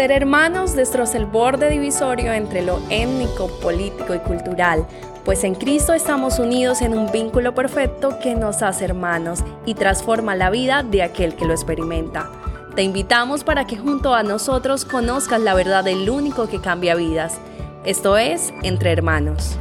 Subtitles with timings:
[0.00, 4.86] Ser hermanos destroza el borde divisorio entre lo étnico, político y cultural,
[5.26, 10.34] pues en Cristo estamos unidos en un vínculo perfecto que nos hace hermanos y transforma
[10.34, 12.30] la vida de aquel que lo experimenta.
[12.74, 17.38] Te invitamos para que junto a nosotros conozcas la verdad del único que cambia vidas.
[17.84, 19.58] Esto es Entre Hermanos.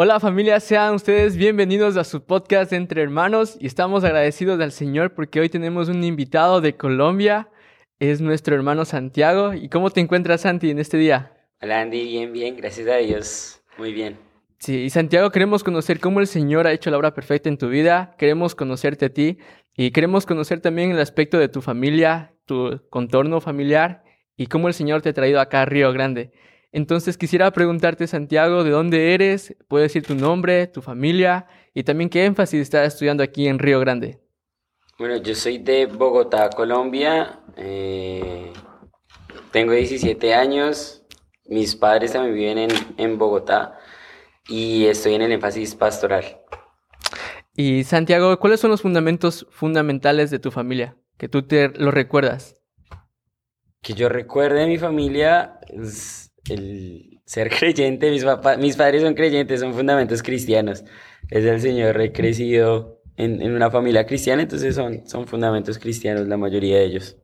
[0.00, 5.12] Hola familia, sean ustedes bienvenidos a su podcast Entre Hermanos y estamos agradecidos al Señor
[5.12, 7.48] porque hoy tenemos un invitado de Colombia,
[7.98, 9.54] es nuestro hermano Santiago.
[9.54, 11.32] ¿Y cómo te encuentras Santi en este día?
[11.60, 14.16] Hola Andy, bien, bien, gracias a Dios, muy bien.
[14.60, 17.68] Sí, y Santiago, queremos conocer cómo el Señor ha hecho la obra perfecta en tu
[17.68, 19.38] vida, queremos conocerte a ti
[19.76, 24.04] y queremos conocer también el aspecto de tu familia, tu contorno familiar
[24.36, 26.30] y cómo el Señor te ha traído acá a Río Grande.
[26.72, 29.56] Entonces quisiera preguntarte, Santiago, ¿de dónde eres?
[29.68, 33.80] Puedes decir tu nombre, tu familia y también qué énfasis estás estudiando aquí en Río
[33.80, 34.20] Grande.
[34.98, 37.40] Bueno, yo soy de Bogotá, Colombia.
[37.56, 38.52] Eh,
[39.52, 41.04] tengo 17 años.
[41.46, 43.78] Mis padres también viven en, en Bogotá
[44.48, 46.24] y estoy en el énfasis pastoral.
[47.54, 50.96] Y Santiago, ¿cuáles son los fundamentos fundamentales de tu familia?
[51.16, 52.54] Que tú te lo recuerdas.
[53.82, 55.58] Que yo recuerde de mi familia
[56.50, 58.24] el ser creyente, mis,
[58.58, 60.84] mis padres son creyentes, son fundamentos cristianos.
[61.30, 66.26] Es el Señor, he crecido en, en, una familia cristiana, entonces son, son fundamentos cristianos
[66.28, 67.16] la mayoría de ellos.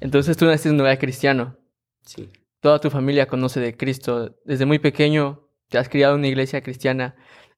[0.00, 1.56] Entonces tú naciste en un hogar cristiano.
[2.04, 2.28] Sí.
[2.60, 4.36] Toda tu familia conoce de Cristo.
[4.44, 7.14] Desde muy pequeño te has criado en una iglesia cristiana.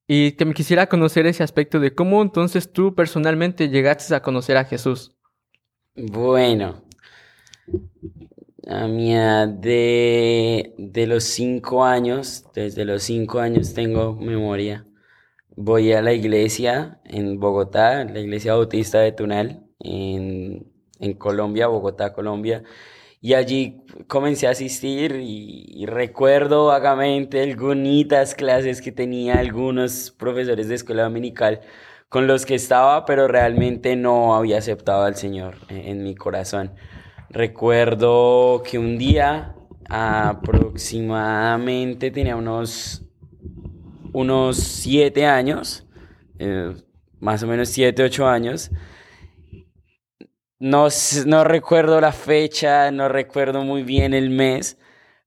[0.06, 4.56] Y que me quisiera conocer ese aspecto de cómo entonces tú personalmente llegaste a conocer
[4.56, 5.16] a Jesús.
[5.94, 6.82] Bueno,
[8.70, 14.86] a mi edad de, de los cinco años, desde los cinco años tengo memoria,
[15.56, 22.12] voy a la iglesia en Bogotá, la iglesia bautista de Tunal, en, en Colombia, Bogotá,
[22.12, 22.62] Colombia,
[23.20, 30.76] y allí comencé a asistir y, recuerdo vagamente algunas clases que tenía algunos profesores de
[30.76, 31.60] escuela dominical
[32.08, 36.72] con los que estaba, pero realmente no había aceptado al Señor en mi corazón.
[37.30, 39.54] Recuerdo que un día
[39.88, 43.04] aproximadamente tenía unos,
[44.12, 45.86] unos siete años,
[46.40, 46.74] eh,
[47.20, 48.72] más o menos siete, ocho años.
[50.58, 50.88] No,
[51.26, 54.76] no recuerdo la fecha, no recuerdo muy bien el mes,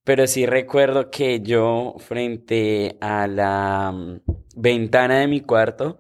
[0.04, 4.20] pero sí recuerdo que yo frente a la mm,
[4.58, 6.00] ventana de mi cuarto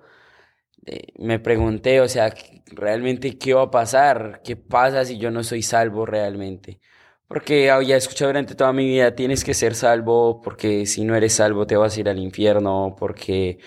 [0.85, 2.33] eh, me pregunté, o sea,
[2.75, 6.79] realmente qué va a pasar, qué pasa si yo no soy salvo realmente.
[7.28, 11.33] Porque había escuchado durante toda mi vida, tienes que ser salvo porque si no eres
[11.33, 13.59] salvo te vas a ir al infierno, porque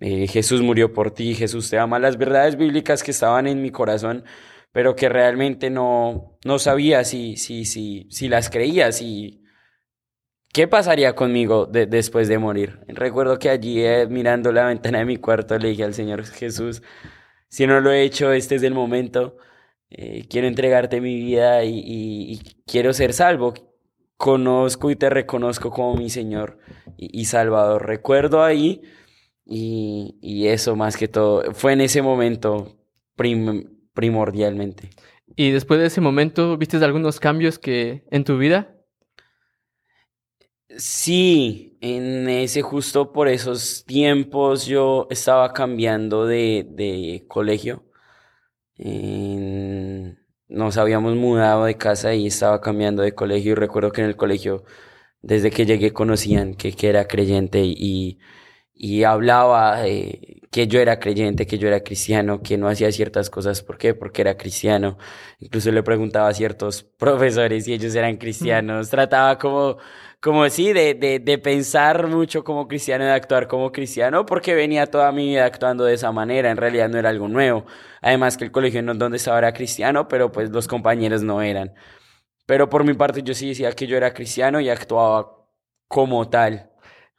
[0.00, 1.98] eh, Jesús murió por ti, Jesús te ama.
[1.98, 4.24] Las verdades bíblicas que estaban en mi corazón,
[4.72, 9.40] pero que realmente no, no sabía si, si, si, si las creía, si...
[10.52, 12.80] ¿Qué pasaría conmigo de, después de morir?
[12.88, 16.82] Recuerdo que allí, eh, mirando la ventana de mi cuarto, le dije al Señor Jesús,
[17.54, 19.36] si no lo he hecho, este es el momento.
[19.88, 23.54] Eh, quiero entregarte mi vida y, y, y, quiero ser salvo.
[24.16, 26.58] Conozco y te reconozco como mi Señor
[26.96, 27.86] y, y Salvador.
[27.86, 28.82] Recuerdo ahí
[29.46, 32.76] y, y, eso más que todo fue en ese momento
[33.14, 34.90] prim, primordialmente.
[35.36, 38.74] ¿Y después de ese momento viste algunos cambios que en tu vida?
[40.76, 47.84] Sí, en ese justo por esos tiempos yo estaba cambiando de, de colegio.
[48.76, 50.18] En,
[50.48, 54.16] nos habíamos mudado de casa y estaba cambiando de colegio y recuerdo que en el
[54.16, 54.64] colegio
[55.22, 58.18] desde que llegué conocían que, que era creyente y,
[58.74, 59.82] y hablaba
[60.54, 63.62] que yo era creyente, que yo era cristiano, que no hacía ciertas cosas.
[63.62, 63.94] ¿Por qué?
[63.94, 64.98] Porque era cristiano.
[65.40, 68.90] Incluso le preguntaba a ciertos profesores si ellos eran cristianos.
[68.90, 69.78] Trataba como,
[70.24, 74.86] como sí, de, de, de pensar mucho como cristiano, de actuar como cristiano, porque venía
[74.86, 76.50] toda mi vida actuando de esa manera.
[76.50, 77.66] En realidad no era algo nuevo.
[78.00, 81.74] Además que el colegio en donde estaba era cristiano, pero pues los compañeros no eran.
[82.46, 85.46] Pero por mi parte yo sí decía que yo era cristiano y actuaba
[85.88, 86.70] como tal.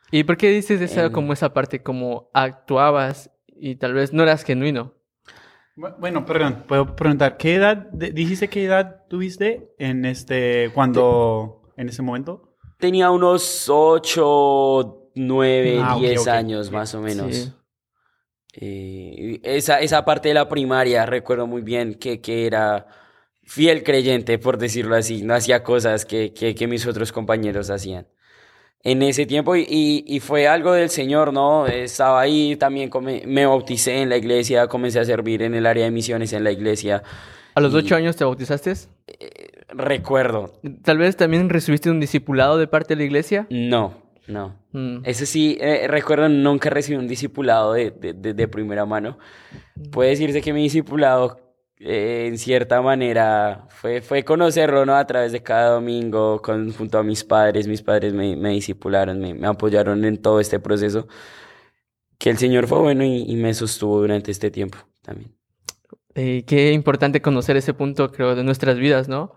[0.10, 4.44] ¿Y por qué dices esa, como esa parte, como actuabas y tal vez no eras
[4.44, 4.96] genuino?
[5.76, 12.02] Bueno, perdón, puedo preguntar, ¿qué edad, dijiste qué edad tuviste en este, cuando, en ese
[12.02, 12.55] momento?
[12.78, 16.34] Tenía unos 8, 9, ah, 10 okay, okay.
[16.34, 17.36] años más o menos.
[17.36, 17.54] Sí.
[18.58, 22.88] Eh, esa, esa parte de la primaria recuerdo muy bien que, que era
[23.44, 28.08] fiel creyente, por decirlo así, no hacía cosas que, que, que mis otros compañeros hacían.
[28.84, 29.66] en ese tiempo y,
[30.08, 31.68] y, fue algo del Señor, ¿no?
[31.68, 32.90] Estaba ahí, también
[33.26, 36.52] me bauticé en la iglesia, comencé a servir en el área de misiones en la
[36.52, 37.04] iglesia.
[37.56, 38.74] ¿A los ocho años te bautizaste?
[39.08, 40.54] Eh, recuerdo.
[40.84, 43.48] ¿Tal vez también recibiste un discipulado de parte de la iglesia?
[43.50, 43.94] No,
[44.28, 44.56] no.
[44.72, 45.00] Mm.
[45.04, 49.18] Eso sí, eh, recuerdo, nunca recibí un discipulado de, de, de, primera mano.
[49.76, 49.90] Mm.
[49.92, 51.40] Puede decirse que mi discipulado,
[51.80, 54.96] eh, en cierta manera, fue, fue conocerlo, ¿no?
[54.96, 57.68] A través de cada domingo, con, junto a mis padres.
[57.68, 61.08] Mis padres me, me discipularon, me, me, apoyaron en todo este proceso.
[62.18, 65.36] Que el Señor fue bueno y, y me sostuvo durante este tiempo también.
[66.16, 69.36] Eh, qué importante conocer ese punto, creo, de nuestras vidas, ¿no?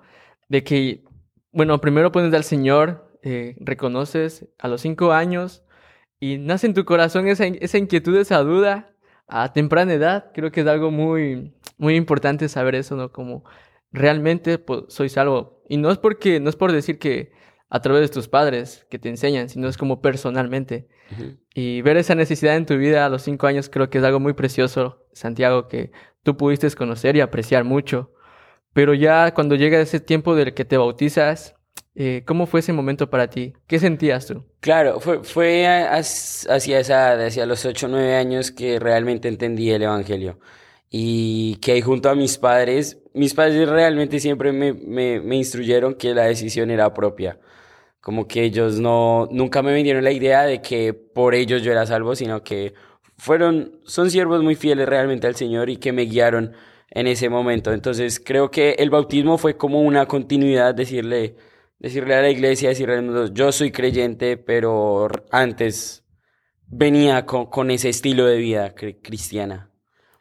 [0.49, 1.05] De que,
[1.53, 5.65] bueno, primero pones al Señor, eh, reconoces a los cinco años
[6.21, 8.95] y nace en tu corazón esa, esa inquietud, esa duda
[9.27, 10.31] a temprana edad.
[10.35, 13.13] Creo que es algo muy, muy importante saber eso, ¿no?
[13.13, 13.45] Como
[13.93, 15.63] realmente pues, soy salvo.
[15.69, 17.33] Y no es porque, no es por decir que
[17.71, 20.89] a través de tus padres que te enseñan, sino es como personalmente.
[21.55, 24.21] Y ver esa necesidad en tu vida a los cinco años creo que es algo
[24.21, 25.91] muy precioso, Santiago, que
[26.23, 28.13] tú pudiste conocer y apreciar mucho.
[28.79, 31.57] Pero ya cuando llega ese tiempo del que te bautizas,
[31.97, 33.53] eh, ¿cómo fue ese momento para ti?
[33.67, 34.45] ¿Qué sentías tú?
[34.61, 39.83] Claro, fue, fue hacia esa hacia los 8 o 9 años que realmente entendí el
[39.83, 40.39] Evangelio.
[40.89, 46.15] Y que junto a mis padres, mis padres realmente siempre me, me, me instruyeron que
[46.15, 47.41] la decisión era propia.
[48.01, 51.85] Como que ellos no, nunca me vendieron la idea de que por ellos yo era
[51.85, 52.75] salvo, sino que
[53.17, 56.55] fueron, son siervos muy fieles realmente al Señor y que me guiaron
[56.91, 57.73] en ese momento.
[57.73, 61.37] Entonces creo que el bautismo fue como una continuidad, decirle,
[61.79, 66.05] decirle a la iglesia, decirle al mundo, yo soy creyente, pero antes
[66.67, 69.71] venía con, con ese estilo de vida cristiana,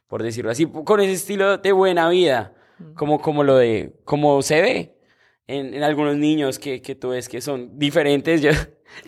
[0.07, 2.53] por decirlo así, con ese estilo de buena vida,
[2.95, 4.97] como, como lo de, como se ve
[5.47, 8.51] en, en algunos niños que, que tú ves que son diferentes, yo,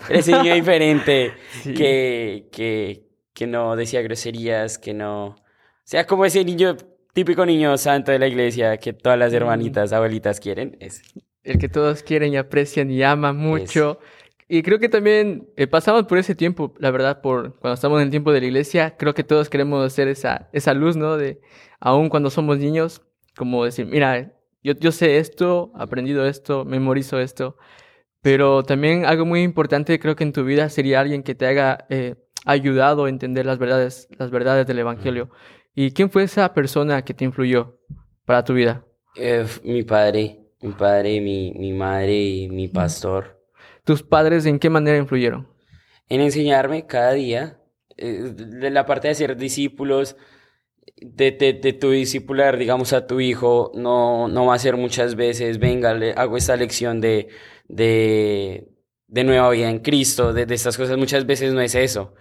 [0.09, 1.33] ese niño diferente
[1.63, 5.27] que, que, que no decía groserías, que no...
[5.27, 6.77] O sea, como ese niño,
[7.19, 9.35] típico niño santo de la iglesia que todas las mm.
[9.35, 10.77] hermanitas, abuelitas quieren.
[10.79, 11.01] Es.
[11.43, 13.99] El que todos quieren y aprecian y aman mucho.
[14.47, 18.05] Y creo que también eh, pasamos por ese tiempo, la verdad, por cuando estamos en
[18.05, 21.17] el tiempo de la iglesia, creo que todos queremos ser esa, esa luz, ¿no?
[21.17, 21.41] De,
[21.81, 23.01] aún cuando somos niños,
[23.35, 24.31] como decir, mira,
[24.63, 27.57] yo, yo sé esto, aprendido esto, memorizo esto,
[28.21, 31.85] pero también algo muy importante creo que en tu vida sería alguien que te haga
[31.89, 32.15] eh,
[32.45, 35.29] ayudado a entender las verdades, las verdades del Evangelio.
[35.81, 37.79] ¿Y quién fue esa persona que te influyó
[38.25, 38.85] para tu vida?
[39.15, 43.41] Eh, mi padre, mi padre, mi, mi madre y mi pastor.
[43.85, 45.47] ¿Tus padres en qué manera influyeron?
[46.09, 47.61] En enseñarme cada día,
[47.95, 50.17] eh, de la parte de ser discípulos,
[50.97, 55.59] de, de, tu discipular, digamos, a tu hijo, no, no va a ser muchas veces,
[55.59, 57.29] venga, le hago esta lección de,
[57.69, 58.67] de,
[59.07, 62.15] de nueva vida en Cristo, de, de estas cosas, muchas veces no es eso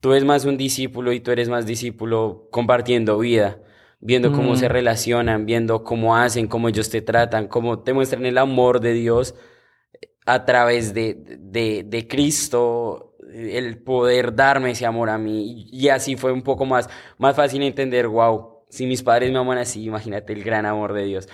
[0.00, 3.60] tú eres más un discípulo y tú eres más discípulo compartiendo vida,
[4.00, 4.72] viendo cómo se mm.
[4.72, 9.34] relacionan, viendo cómo hacen, cómo ellos te tratan, cómo te muestran el amor de Dios
[10.26, 15.68] a través de, de, de Cristo, el poder darme ese amor a mí.
[15.70, 16.88] Y así fue un poco más,
[17.18, 21.04] más fácil entender, wow, si mis padres me aman así, imagínate el gran amor de
[21.04, 21.28] Dios.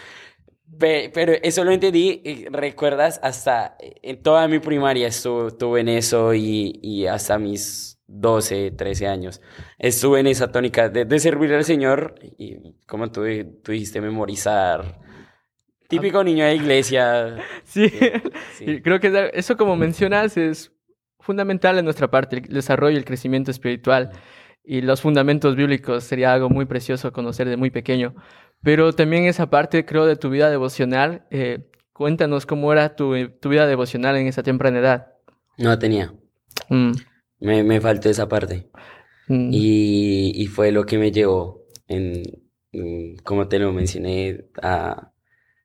[0.78, 6.80] Pero eso lo entendí, eh, recuerdas, hasta en toda mi primaria estuve, en eso y,
[6.82, 9.41] y hasta mis 12, 13 años.
[9.79, 13.23] Estuve en esa tónica de, servir al Señor y, como tú,
[13.62, 15.00] tú dijiste, memorizar.
[15.88, 17.37] Típico niño de iglesia.
[17.64, 18.80] Sí.
[18.83, 20.73] creo que eso como mencionas es
[21.21, 24.12] fundamental en nuestra parte, el desarrollo y el crecimiento espiritual.
[24.64, 28.14] Y los fundamentos bíblicos sería algo muy precioso conocer de muy pequeño.
[28.62, 31.26] Pero también esa parte, creo, de tu vida devocional.
[31.30, 35.07] Eh, cuéntanos cómo era tu, tu, vida devocional en esa temprana edad.
[35.59, 36.12] No tenía.
[36.69, 36.92] Mm.
[37.40, 38.69] Me, me faltó esa parte.
[39.28, 39.50] Mm.
[39.52, 42.23] Y, y, fue lo que me llevó, en,
[43.25, 45.12] como te lo mencioné, a,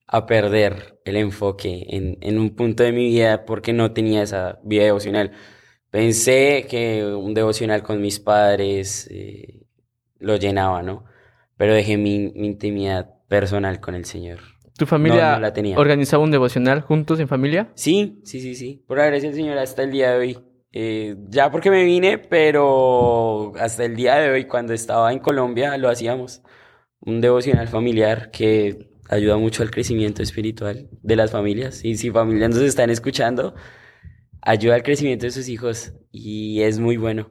[0.07, 4.59] a perder el enfoque en, en, un punto de mi vida porque no tenía esa
[4.63, 5.31] vida devocional.
[5.89, 9.65] Pensé que un devocional con mis padres eh,
[10.19, 11.05] lo llenaba, ¿no?
[11.57, 14.39] Pero dejé mi, mi, intimidad personal con el Señor.
[14.77, 15.77] ¿Tu familia la tenía.
[15.77, 17.71] organizaba un devocional juntos en familia?
[17.75, 18.83] Sí, sí, sí, sí.
[18.87, 20.37] Por agradecer al Señor hasta el día de hoy
[20.73, 25.77] eh, ya porque me vine, pero hasta el día de hoy, cuando estaba en Colombia,
[25.77, 26.41] lo hacíamos.
[26.99, 31.83] Un devocional familiar que ayuda mucho al crecimiento espiritual de las familias.
[31.83, 33.55] Y si familias nos están escuchando,
[34.41, 37.29] ayuda al crecimiento de sus hijos y es muy bueno.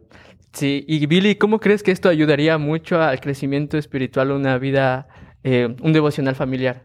[0.52, 5.08] Sí, y Billy, ¿cómo crees que esto ayudaría mucho al crecimiento espiritual, una vida,
[5.44, 6.84] eh, un devocional familiar?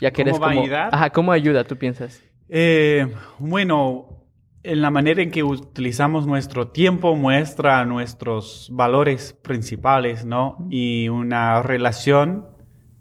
[0.00, 0.64] Ya que eres como...
[0.72, 2.22] Ajá, ¿cómo ayuda, tú piensas?
[2.48, 4.19] Eh, bueno,
[4.62, 10.66] en la manera en que utilizamos nuestro tiempo muestra nuestros valores principales, ¿no?
[10.68, 12.46] Y una relación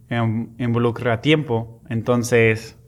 [0.09, 1.81] em, involucra tiempo.
[1.89, 2.79] Entonces,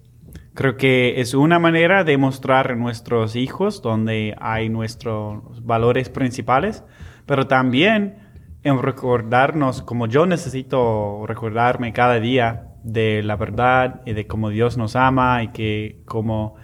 [0.53, 6.83] creo que es una manera de mostrar a nuestros hijos donde hay nuestros valores principales,
[7.25, 8.15] pero también
[8.63, 14.77] en recordarnos, como yo necesito recordarme cada día de la verdad y de cómo Dios
[14.77, 16.55] nos ama y que como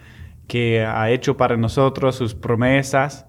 [0.48, 3.26] que ha hecho para nosotros sus promesas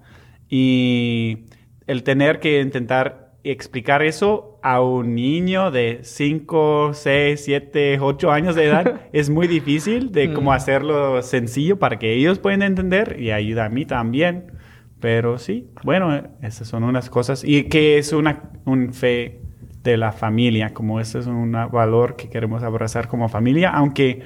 [0.48, 1.44] y
[1.86, 8.54] el tener que intentar explicar eso a un niño de 5, 6, 7, 8 años
[8.54, 10.54] de edad es muy difícil de cómo mm.
[10.54, 14.52] hacerlo sencillo para que ellos puedan entender y ayuda a mí también.
[14.98, 19.40] Pero sí, bueno, esas son unas cosas y que es una un fe
[19.82, 24.22] de la familia, como ese es un valor que queremos abrazar como familia, aunque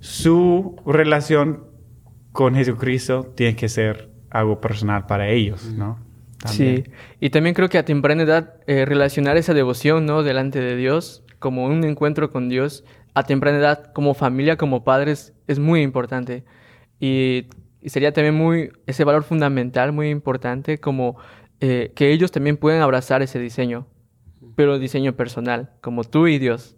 [0.00, 1.71] su relación
[2.32, 5.98] con Jesucristo tiene que ser algo personal para ellos, ¿no?
[6.46, 6.82] Sí,
[7.20, 10.24] y también creo que a temprana edad eh, relacionar esa devoción, ¿no?
[10.24, 12.84] Delante de Dios, como un encuentro con Dios,
[13.14, 16.44] a temprana edad, como familia, como padres, es muy importante.
[16.98, 17.46] Y,
[17.86, 21.16] sería también muy, ese valor fundamental, muy importante, como
[21.60, 23.86] eh, que ellos también puedan abrazar ese diseño,
[24.56, 26.76] pero diseño personal, como tú y Dios.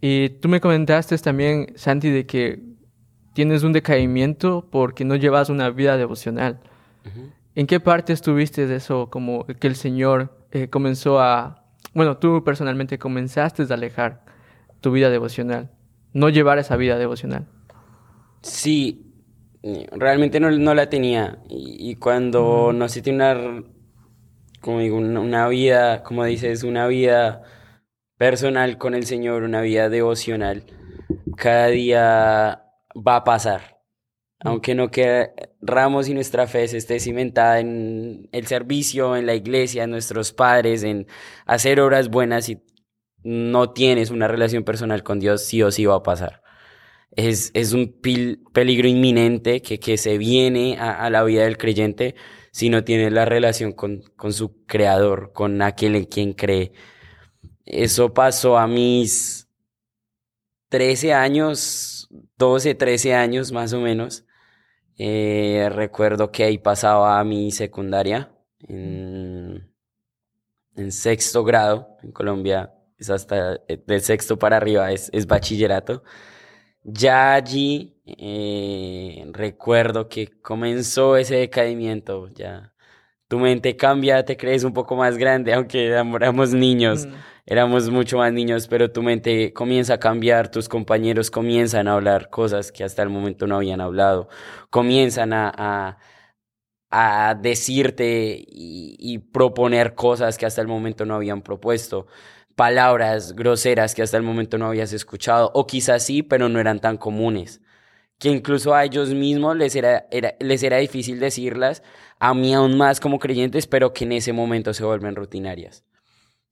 [0.00, 2.60] Y tú me comentaste también, Santi, de que
[3.32, 6.60] tienes un decaimiento porque no llevas una vida devocional.
[7.54, 9.10] ¿En qué parte estuviste de eso?
[9.10, 14.24] Como que el Señor eh, comenzó a, bueno, tú personalmente comenzaste a alejar
[14.80, 15.70] tu vida devocional,
[16.12, 17.46] no llevar esa vida devocional.
[18.42, 19.10] Sí,
[19.92, 21.38] realmente no, la tenía.
[21.48, 23.64] Y, cuando no se tiene una,
[24.60, 27.42] como digo, una vida, como dices, una vida
[28.16, 30.64] personal con el Señor, una vida devocional,
[31.36, 33.80] cada día va a pasar.
[34.42, 39.84] Aunque no queramos y nuestra fe se esté cimentada en el servicio, en la iglesia,
[39.84, 41.06] en nuestros padres, en
[41.44, 42.62] hacer obras buenas y
[43.22, 46.42] no tienes una relación personal con Dios, sí o sí va a pasar.
[47.10, 48.00] Es, es un
[48.52, 52.14] peligro inminente que, que se viene a, a, la vida del creyente
[52.52, 56.72] si no tiene la relación con, con su creador, con aquel en quien cree.
[57.64, 59.48] Eso pasó a mis
[60.70, 61.99] 13 años,
[62.40, 64.24] 12, 13 años más o menos.
[64.96, 68.32] Eh, recuerdo que ahí pasaba mi secundaria
[68.66, 69.70] en,
[70.90, 71.96] sexto grado.
[72.02, 76.02] En Colombia es hasta eh, del sexto para arriba, es, es bachillerato.
[76.82, 82.28] Ya allí eh, recuerdo que comenzó ese decaimiento.
[82.28, 82.72] Ya
[83.28, 87.06] tu mente cambia, te crees un poco más grande, aunque éramos niños.
[87.06, 87.12] Mm
[87.46, 92.30] éramos mucho más niños, pero tu mente comienza a cambiar, tus compañeros comienzan a hablar
[92.30, 94.28] cosas que hasta el momento no habían hablado,
[94.70, 95.98] comienzan a,
[96.90, 102.06] a, decirte y, proponer cosas que hasta el momento no habían propuesto,
[102.56, 106.80] palabras groseras que hasta el momento no habías escuchado, o quizás sí, pero no eran
[106.80, 107.60] tan comunes
[108.20, 111.82] que incluso a ellos mismos les era, era, les era difícil decirlas,
[112.20, 115.84] a mí aún más como creyentes, pero que en ese momento se vuelven rutinarias.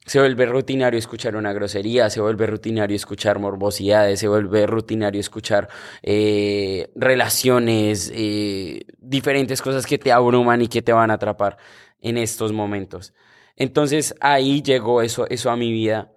[0.08, 5.68] Se vuelve rutinario escuchar una grosería, se vuelve rutinario escuchar morbosidades, se vuelve rutinario escuchar
[6.02, 11.58] eh, relaciones, eh, diferentes cosas que te abruman y que te van a atrapar
[12.00, 13.12] en estos momentos.
[13.54, 16.10] Entonces ahí llegó eso, eso a mi vida.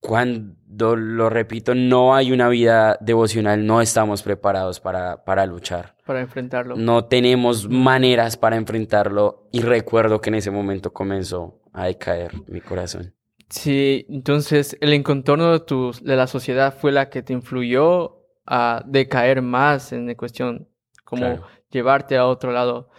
[0.00, 5.94] Cuando lo repito, no hay una vida devocional, no estamos preparados para, para luchar.
[6.06, 6.74] Para enfrentarlo.
[6.76, 12.60] No tenemos maneras para enfrentarlo y recuerdo que en ese momento comenzó a decaer mi
[12.62, 13.14] corazón.
[13.50, 18.82] Sí, entonces el contorno de, tu, de la sociedad fue la que te influyó a
[18.86, 20.68] decaer más en la cuestión,
[21.04, 22.90] como llevarte a otro lado.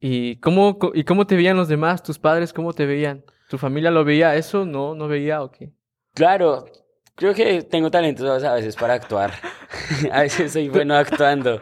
[0.00, 2.02] ¿Y cómo, ¿Y cómo te veían los demás?
[2.02, 3.24] ¿Tus padres cómo te veían?
[3.48, 4.64] ¿Tu familia lo veía eso?
[4.64, 5.72] ¿No, no veía o qué?
[6.14, 6.66] Claro,
[7.14, 9.32] creo que tengo talento a veces para actuar.
[10.12, 11.60] a veces soy bueno actuando.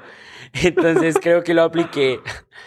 [0.52, 2.20] Entonces creo que lo apliqué.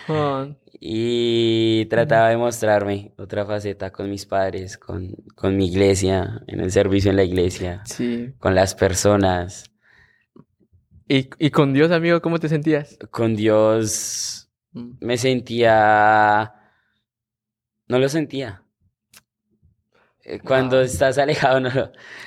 [0.07, 0.47] Ah.
[0.79, 6.71] Y trataba de mostrarme otra faceta con mis padres, con, con mi iglesia, en el
[6.71, 8.33] servicio en la iglesia, sí.
[8.37, 9.71] con las personas.
[11.07, 12.97] ¿Y, ¿Y con Dios, amigo, cómo te sentías?
[13.11, 14.91] Con Dios mm.
[14.99, 16.53] me sentía...
[17.87, 18.62] No lo sentía.
[20.23, 21.69] Eh, cuando estás alejado, no,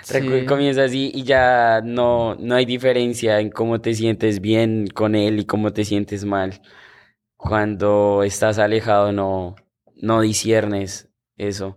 [0.03, 0.45] sí.
[0.47, 5.41] comienzas y, y ya no, no hay diferencia en cómo te sientes bien con él
[5.41, 6.61] y cómo te sientes mal
[7.37, 9.57] cuando estás alejado no,
[9.97, 11.77] no disiernes eso.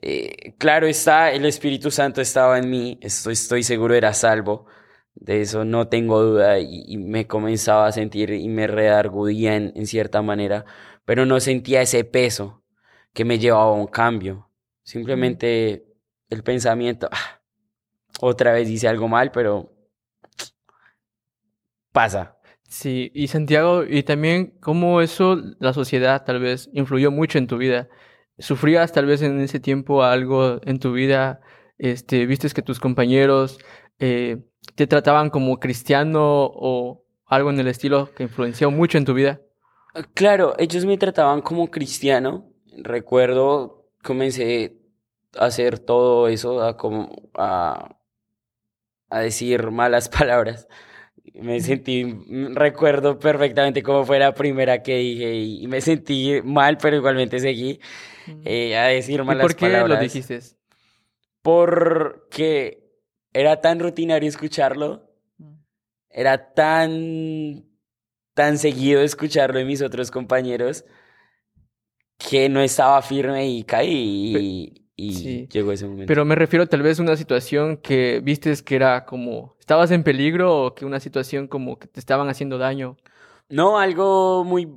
[0.00, 4.66] Eh, claro está, el Espíritu Santo estaba en mí, estoy, estoy seguro era salvo,
[5.14, 9.86] de eso no tengo duda y, me comenzaba a sentir y me redargudía en, en,
[9.86, 10.64] cierta manera,
[11.04, 12.62] pero no sentía ese peso
[13.12, 14.47] que me llevaba a un cambio.
[14.88, 15.84] Simplemente
[16.30, 17.42] el pensamiento, ah,
[18.22, 19.70] otra vez hice algo mal, pero
[21.92, 22.38] pasa.
[22.66, 27.58] Sí, y Santiago, y también cómo eso, la sociedad tal vez influyó mucho en tu
[27.58, 27.90] vida.
[28.38, 31.42] ¿Sufrías tal vez en ese tiempo algo en tu vida?
[31.76, 33.58] Este, ¿Vistes que tus compañeros
[33.98, 34.38] eh,
[34.74, 39.42] te trataban como cristiano o algo en el estilo que influenció mucho en tu vida?
[40.14, 42.50] Claro, ellos me trataban como cristiano.
[42.78, 44.77] Recuerdo, comencé
[45.36, 47.96] hacer todo eso, a, como, a,
[49.10, 50.68] a decir malas palabras
[51.34, 56.78] me sentí, mm, recuerdo perfectamente cómo fue la primera que dije y, me sentí mal,
[56.78, 57.80] pero igualmente seguí
[58.44, 59.82] eh, a decir malas palabras.
[59.82, 60.40] ¿Por qué lo dijiste?
[61.42, 62.90] Porque
[63.32, 65.10] era tan rutinario escucharlo,
[66.10, 67.64] era tan,
[68.34, 70.84] tan seguido escucharlo de mis otros compañeros
[72.18, 76.08] que no estaba firme y caí y, y llegó ese momento.
[76.08, 80.02] Pero me refiero tal vez a una situación que vistes que era como, ¿estabas en
[80.02, 82.96] peligro o que una situación como que te estaban haciendo daño?
[83.48, 84.68] No, algo muy...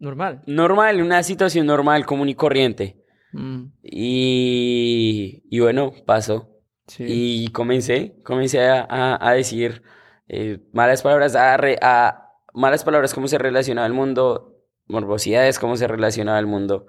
[0.00, 0.42] Normal.
[0.46, 3.00] Normal, una situación normal, común y corriente.
[3.32, 3.66] Mm.
[3.84, 6.50] Y, y bueno, pasó.
[6.98, 9.82] Y comencé, comencé a, a, decir
[10.26, 14.58] eh, malas palabras, a, a, malas palabras, cómo se relaciona al mundo,
[14.88, 16.86] morbosidades, cómo se relaciona al mundo.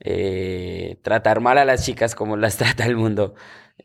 [0.00, 3.34] Eh, tratar mal a las chicas como las trata el mundo,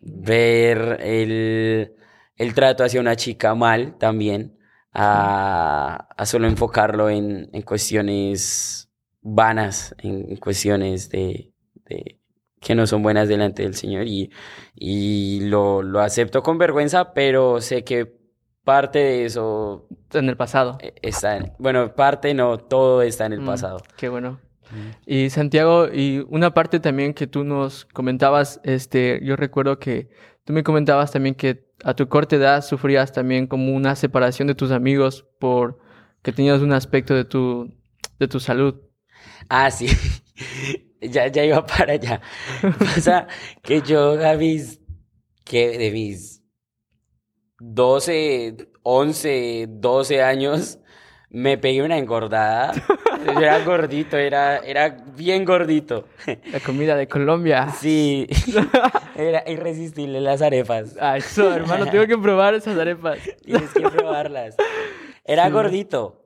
[0.02, 1.96] ver el,
[2.36, 4.58] el trato hacia una chica mal también,
[4.92, 8.90] a, a solo enfocarlo en, en, cuestiones
[9.22, 11.54] vanas, en cuestiones de,
[11.86, 12.20] de,
[12.60, 14.32] que no son buenas delante del Señor y,
[14.76, 18.20] y lo, lo acepto con vergüenza, pero sé que
[18.64, 19.88] parte de eso...
[20.14, 20.78] En el pasado.
[20.80, 23.84] E, está bueno, parte no, todo está en el mm, pasado.
[23.96, 24.40] Qué bueno.
[25.06, 30.10] Y Santiago, y una parte también que tú nos comentabas, este, yo recuerdo que
[30.44, 34.56] tú me comentabas también que a tu corta edad sufrías también como una separación de
[34.56, 35.80] tus amigos por
[36.22, 37.74] que tenías un aspecto de tu,
[38.20, 38.76] de tu salud.
[39.48, 39.88] Ah, sí.
[41.02, 42.22] ya, ya iba para allá.
[43.02, 43.28] sea,
[43.62, 44.80] que yo mis,
[45.44, 46.44] que de mis
[47.60, 50.80] 12, 11, 12 años,
[51.30, 52.74] me pegué una engordada.
[53.38, 56.08] era gordito, era, era bien gordito.
[56.52, 57.70] La comida de Colombia.
[57.70, 58.28] Sí,
[59.16, 60.96] era irresistible las arepas.
[61.00, 63.20] Ah, eso, hermano, tengo que probar esas arepas.
[63.44, 64.56] Tienes que probarlas.
[65.26, 66.26] Era gordito.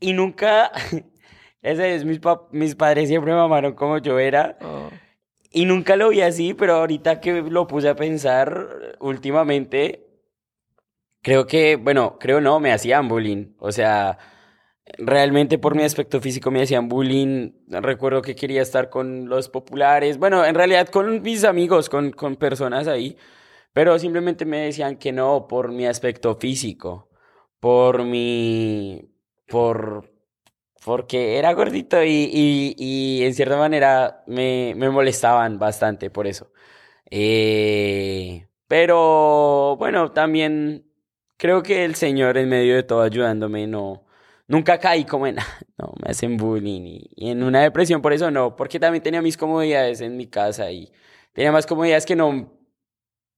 [0.00, 0.70] Y nunca,
[1.62, 2.20] ese es, mis,
[2.52, 4.56] mis padres siempre me amaron como yo era.
[4.62, 4.90] Oh.
[5.50, 10.06] Y nunca lo vi así, pero ahorita que lo puse a pensar últimamente,
[11.22, 13.54] creo que, bueno, creo no, me hacían bullying.
[13.58, 14.18] O sea,
[14.98, 17.52] realmente por mi aspecto físico me hacían bullying.
[17.68, 20.18] Recuerdo que quería estar con los populares.
[20.18, 23.16] Bueno, en realidad con mis amigos, con, con personas ahí.
[23.72, 27.08] Pero simplemente me decían que no por mi aspecto físico.
[27.60, 29.10] Por mi.
[29.48, 30.10] por.
[30.84, 32.30] porque era gordito y,
[32.76, 36.50] y, en cierta manera me, me molestaban bastante por eso.
[37.10, 40.86] Eh, pero bueno, también
[41.36, 44.07] creo que el Señor en medio de todo ayudándome, no,
[44.48, 45.36] nunca caí como en,
[45.78, 49.36] no, me hacen bullying y, en una depresión, por eso no, porque también tenía mis
[49.36, 50.90] comodidades en mi casa y
[51.32, 52.52] tenía más comodidades que no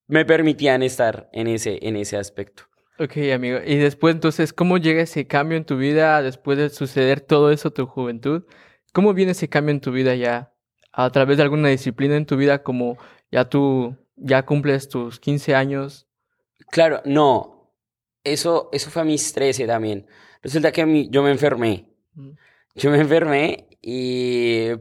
[0.06, 2.64] me permitían estar en ese, en ese aspecto.
[2.98, 3.58] Ok, amigo.
[3.64, 7.70] Y después, entonces, ¿cómo llega ese cambio en tu vida después de suceder todo eso,
[7.70, 8.44] tu juventud?
[8.92, 10.52] ¿Cómo viene ese cambio en tu vida ya?
[10.92, 12.98] A través de alguna disciplina en tu vida, como
[13.30, 16.08] ya tú ya cumples tus 15 años.
[16.70, 17.60] Claro, no
[18.24, 20.06] eso, eso fue a mis 13 también.
[20.42, 21.86] Resulta que yo me enfermé.
[22.14, 22.30] Mm.
[22.76, 24.74] Yo me enfermé y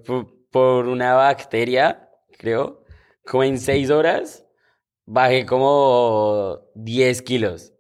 [0.52, 2.84] por, una bacteria, creo,
[3.26, 4.46] como en 6 horas,
[5.06, 7.74] bajé como 10 kilos.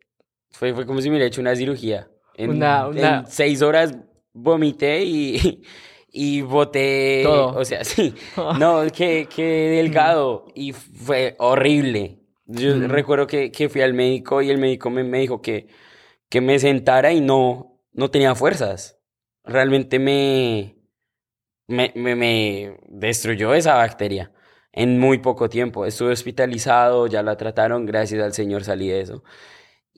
[0.51, 2.09] Fue, fue como si me hubiera hecho una cirugía.
[2.35, 3.19] En, una, una...
[3.19, 3.95] en 6 horas
[4.33, 5.63] vomité y,
[6.11, 7.21] y boté.
[7.23, 7.57] Todo.
[7.57, 8.13] O sea, sí.
[8.59, 10.45] No, que, que delgado.
[10.55, 12.19] Y fue horrible.
[12.45, 15.67] Yo recuerdo que, que, fui al médico y el médico me, me dijo que,
[16.29, 18.99] que me sentara y no, no tenía fuerzas.
[19.43, 20.77] Realmente me,
[21.67, 24.31] me, me, me destruyó esa bacteria
[24.71, 25.85] en muy poco tiempo.
[25.85, 29.23] Estuve hospitalizado, ya la trataron, gracias al Señor salí de eso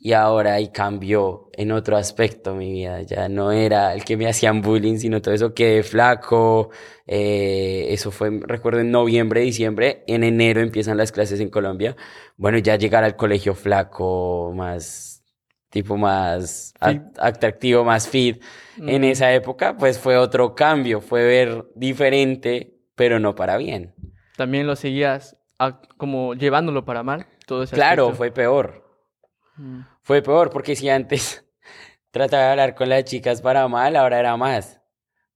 [0.03, 3.03] y ahora ahí cambió en otro aspecto mi vida.
[3.03, 6.71] Ya no era el que me hacían bullying, sino todo eso quedé flaco.
[7.05, 10.03] Eh, eso fue, recuerdo, en noviembre, diciembre.
[10.07, 11.95] En enero empiezan las clases en Colombia.
[12.35, 15.10] Bueno, ya llegar al colegio flaco, más
[15.71, 16.73] tipo más
[17.17, 18.43] atractivo, más fit.
[18.77, 19.05] En Mm.
[19.05, 23.95] esa época, pues fue otro cambio, fue ver diferente, pero no para bien.
[24.35, 28.17] También lo seguías a- como llevándolo para mal, todo ese Claro, aspecto.
[28.17, 28.85] fue peor.
[29.55, 29.79] Mm.
[30.03, 31.45] Fue peor porque si antes
[32.11, 34.81] trataba de hablar con las chicas para mal, ahora era más.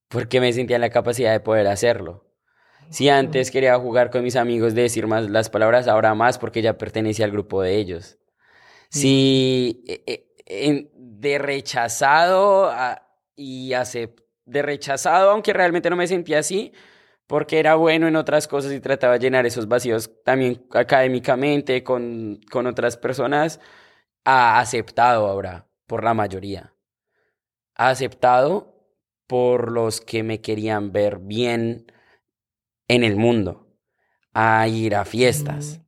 [0.10, 2.26] Porque me sentía en la capacidad de poder hacerlo.
[2.90, 6.62] Si antes quería jugar con mis amigos de decir más las palabras, ahora más porque
[6.62, 8.20] ya pertenecía al grupo de ellos.
[8.90, 13.02] Si eh, eh, en- de rechazado a-
[13.36, 16.72] y acep- de rechazado, aunque realmente no me sentía así,
[17.28, 22.40] porque era bueno en otras cosas y trataba de llenar esos vacíos también académicamente con,
[22.52, 23.60] con otras personas,
[24.24, 26.74] ha aceptado ahora por la mayoría.
[27.76, 28.76] Ha aceptado
[29.28, 31.92] por los que me querían ver bien
[32.88, 33.68] en el mundo,
[34.34, 35.82] a ir a fiestas,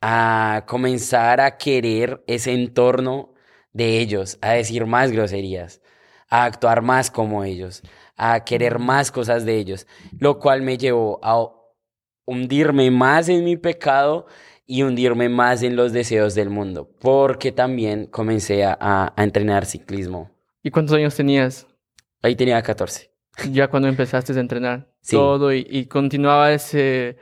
[0.00, 3.34] a comenzar a querer ese entorno
[3.78, 5.80] de ellos, a decir más groserías,
[6.28, 7.82] a actuar más como ellos,
[8.16, 9.86] a querer más cosas de ellos,
[10.18, 11.48] lo cual me llevó a
[12.26, 14.26] hundirme más en mi pecado
[14.66, 20.30] y hundirme más en los deseos del mundo, porque también comencé a, a- entrenar ciclismo.
[20.62, 21.66] ¿Y cuántos años tenías
[22.20, 23.10] Ahí tenía 14.
[23.52, 24.92] ya cuando empezaste a entrenar?
[25.00, 25.14] Sí.
[25.16, 27.16] Todo y, y continuaba ese,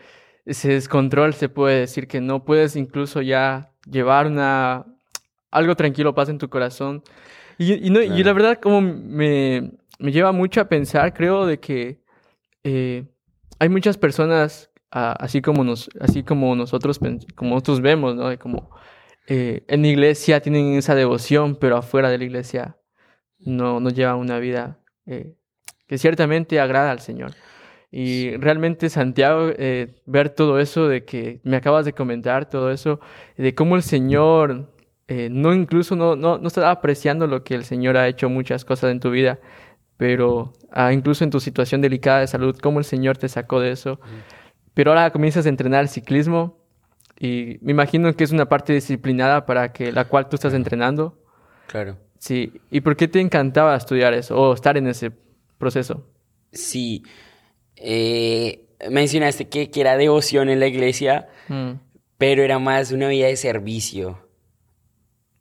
[0.47, 4.87] ese descontrol, se puede decir que no puedes incluso ya llevar una
[5.57, 7.03] algo tranquilo paz en tu corazón.
[7.59, 11.59] Y, y no, y la verdad como me, me lleva mucho a pensar, creo, de
[11.59, 12.01] que
[12.65, 13.05] eh,
[13.59, 17.01] hay muchas personas, así, como nos, así como nosotros,
[17.35, 18.29] como nosotros vemos, ¿no?
[18.29, 18.71] De como
[19.27, 22.77] eh, en la iglesia tienen esa devoción, pero afuera de la iglesia
[23.39, 25.35] no, no llevan una vida eh,
[25.87, 27.33] que ciertamente agrada al Señor.
[27.91, 29.53] Y realmente, Santiago,
[30.05, 33.01] ver todo eso de que me acabas de comentar, todo eso,
[33.37, 34.76] de cómo el Señor
[35.09, 38.91] eh, no incluso no, no, no apreciando lo que el Señor ha hecho muchas cosas
[38.91, 39.39] en tu vida,
[39.97, 43.71] pero ah, incluso en tu situación delicada de salud, cómo el Señor te sacó de
[43.73, 44.01] eso.
[44.75, 46.59] Pero ahora comienzas a entrenar ciclismo
[47.19, 51.19] y me imagino que es una parte disciplinada para que la cual tú estás entrenando.
[51.67, 51.97] Claro.
[52.19, 52.61] Sí.
[52.71, 55.13] ¿Y por qué te encantaba estudiar eso o estar en ese
[55.57, 56.07] proceso?
[56.53, 57.03] Sí.
[57.77, 61.73] Eh, mencionaste que, que era devoción en la iglesia, Mm.
[62.19, 64.26] pero era más una vida de servicio,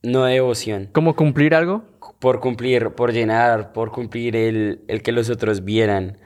[0.05, 0.89] no devoción.
[0.91, 1.83] ¿Cómo cumplir algo?
[2.19, 6.17] Por cumplir, por llenar, por cumplir el, el que los otros vieran.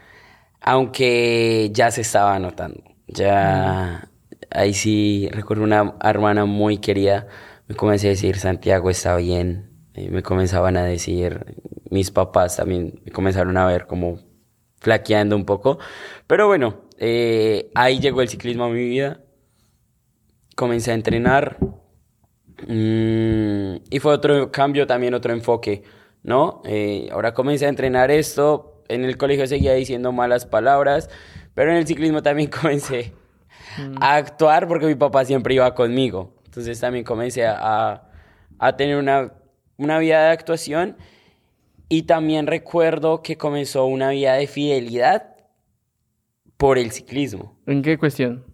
[0.61, 2.83] Aunque ya se estaba notando.
[3.07, 4.09] Ya,
[4.51, 7.27] ahí sí, recuerdo una hermana muy querida,
[7.67, 9.69] me comencé a decir, Santiago está bien.
[9.93, 11.57] Eh, me comenzaban a decir,
[11.89, 14.19] mis papás también me comenzaron a ver como
[14.79, 15.79] flaqueando un poco.
[16.27, 19.21] Pero bueno, eh, ahí llegó el ciclismo a mi vida.
[20.55, 21.57] Comencé a entrenar.
[22.67, 25.83] Mm, y fue otro cambio, también otro enfoque,
[26.23, 26.61] ¿no?
[26.65, 28.83] Eh, ahora comencé a entrenar esto.
[28.87, 31.09] En el colegio seguía diciendo malas palabras,
[31.53, 33.13] pero en el ciclismo también comencé
[34.01, 36.33] a actuar porque mi papá siempre iba conmigo.
[36.45, 38.03] Entonces también comencé a,
[38.57, 39.33] a- tener una,
[39.77, 40.97] una vida de actuación.
[41.91, 45.35] Y también recuerdo que comenzó una vida de fidelidad
[46.57, 47.57] por el ciclismo.
[47.65, 48.45] ¿En qué cuestión?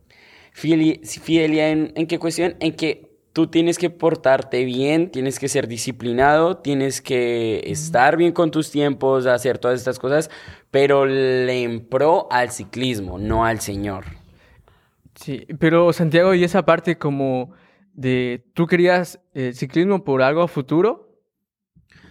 [0.53, 2.55] Fideli- Fidelidad en, en qué cuestión?
[2.59, 3.04] En que
[3.35, 8.71] tú tienes que portarte bien, tienes que ser disciplinado, tienes que estar bien con tus
[8.71, 10.31] tiempos, hacer todas estas cosas,
[10.71, 14.05] pero le en pro al ciclismo, no al Señor.
[15.15, 17.51] Sí, pero Santiago, ¿y esa parte como
[17.93, 21.19] de tú querías eh, ciclismo por algo a futuro?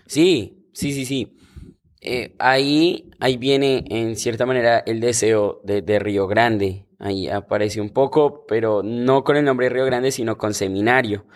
[0.05, 1.39] Sí, sí, sí, sí.
[2.05, 6.87] Eh, ahí, ahí viene en cierta manera el deseo de, de Río Grande.
[6.99, 11.27] Ahí aparece un poco, pero no con el nombre de Río Grande, sino con seminario.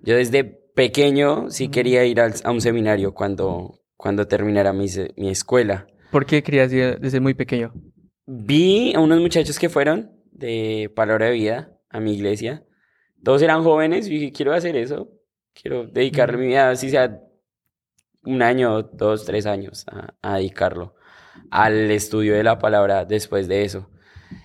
[0.00, 5.30] Yo desde pequeño sí quería ir al- a un seminario cuando, cuando terminara mi, mi
[5.30, 5.86] escuela.
[6.10, 7.72] ¿Por qué querías ir desde muy pequeño?
[8.26, 12.64] Vi a unos muchachos que fueron de Palabra de Vida a mi iglesia.
[13.22, 15.10] Todos eran jóvenes y dije, quiero hacer eso.
[15.52, 17.20] Quiero dedicarle mi vida, así sea
[18.24, 20.94] un año, dos, tres años, a, a dedicarlo
[21.50, 23.90] al estudio de la palabra después de eso.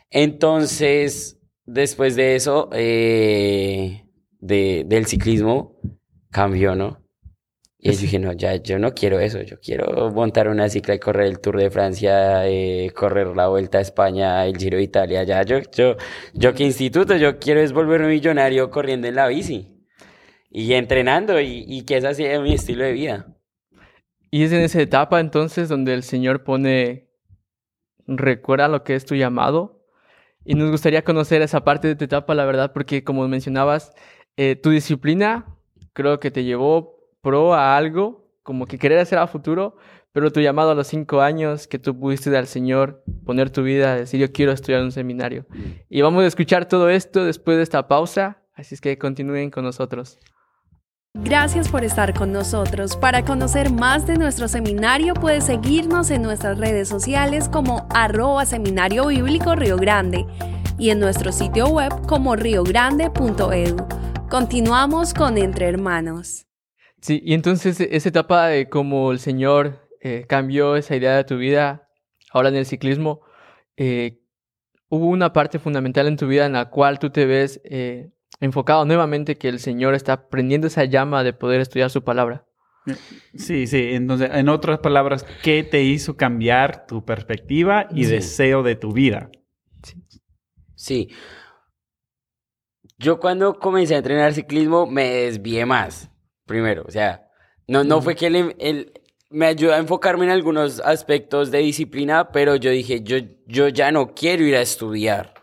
[0.10, 4.06] Entonces, después de eso, eh,
[4.40, 5.80] de, del ciclismo,
[6.32, 7.02] cambió, ¿no?
[7.78, 11.00] Y yo dije, no, ya, yo no quiero eso, yo quiero montar una cicla y
[11.00, 15.24] correr el Tour de Francia, eh, correr la Vuelta a España, el Giro de Italia,
[15.24, 15.96] ya, yo, yo,
[16.34, 19.86] yo qué instituto, yo quiero es volverme millonario corriendo en la bici
[20.50, 23.35] y entrenando y, y que ese sea mi estilo de vida.
[24.36, 27.08] Y es en esa etapa entonces donde el Señor pone,
[28.06, 29.88] recuerda lo que es tu llamado.
[30.44, 33.94] Y nos gustaría conocer esa parte de tu etapa, la verdad, porque como mencionabas,
[34.36, 35.46] eh, tu disciplina
[35.94, 39.78] creo que te llevó pro a algo, como que querer hacer a futuro,
[40.12, 43.96] pero tu llamado a los cinco años, que tú pudiste al Señor poner tu vida,
[43.96, 45.46] decir yo quiero estudiar en un seminario.
[45.88, 49.64] Y vamos a escuchar todo esto después de esta pausa, así es que continúen con
[49.64, 50.20] nosotros.
[51.24, 52.98] Gracias por estar con nosotros.
[52.98, 59.08] Para conocer más de nuestro seminario puedes seguirnos en nuestras redes sociales como arroba seminario
[59.08, 59.78] bíblico Río
[60.78, 63.88] y en nuestro sitio web como riogrande.edu.
[64.30, 66.48] Continuamos con Entre Hermanos.
[67.00, 71.38] Sí, y entonces esa etapa de cómo el Señor eh, cambió esa idea de tu
[71.38, 71.88] vida,
[72.32, 73.22] ahora en el ciclismo,
[73.78, 74.20] eh,
[74.90, 78.86] hubo una parte fundamental en tu vida en la cual tú te ves eh, enfocado
[78.86, 82.46] nuevamente que el Señor está prendiendo esa llama de poder estudiar su palabra.
[83.36, 83.94] Sí, sí.
[83.94, 89.30] Entonces, en otras palabras, ¿qué te hizo cambiar tu perspectiva y deseo de tu vida?
[90.76, 91.10] Sí.
[92.98, 96.10] Yo cuando comencé a entrenar ciclismo me desvié más,
[96.46, 96.84] primero.
[96.88, 97.28] O sea,
[97.68, 98.94] no, no fue que él,
[99.30, 103.18] me ayudó a enfocarme en algunos aspectos de disciplina, pero yo dije, yo,
[103.48, 105.35] yo ya no quiero ir a estudiar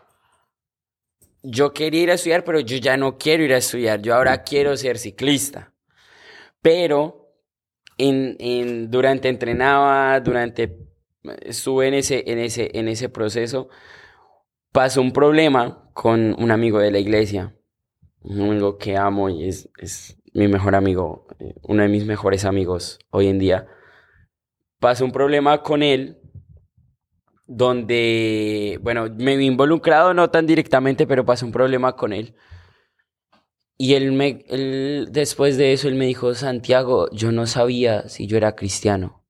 [1.43, 4.43] yo quería ir a estudiar, pero yo ya no quiero ir a estudiar, yo ahora
[4.43, 5.73] quiero ser ciclista.
[6.61, 7.33] Pero
[7.97, 10.77] en, en, durante entrenaba, durante
[11.41, 13.69] estuve en ese, en, ese, en ese proceso,
[14.71, 17.55] pasó un problema con un amigo de la iglesia,
[18.21, 22.45] un amigo que amo y es, es mi mejor amigo, eh, uno de mis mejores
[22.45, 23.67] amigos hoy en día.
[24.79, 26.22] Pasó un problema con él
[27.45, 32.35] donde, bueno, me vi involucrado, no tan directamente, pero pasó un problema con él.
[33.77, 38.27] Y él, me, él, después de eso, él me dijo, Santiago, yo no sabía si
[38.27, 39.23] yo era cristiano.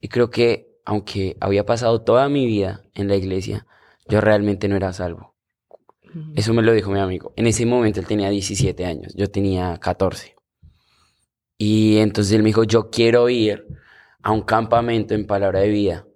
[0.00, 3.66] Y creo que, aunque había pasado toda mi vida en la iglesia,
[4.08, 5.34] yo realmente no era salvo.
[6.34, 7.32] Eso me lo dijo mi amigo.
[7.36, 10.34] En ese momento él tenía 17 años, yo tenía 14.
[11.56, 13.66] Y entonces él me dijo, yo quiero ir
[14.22, 16.06] a un campamento en palabra de vida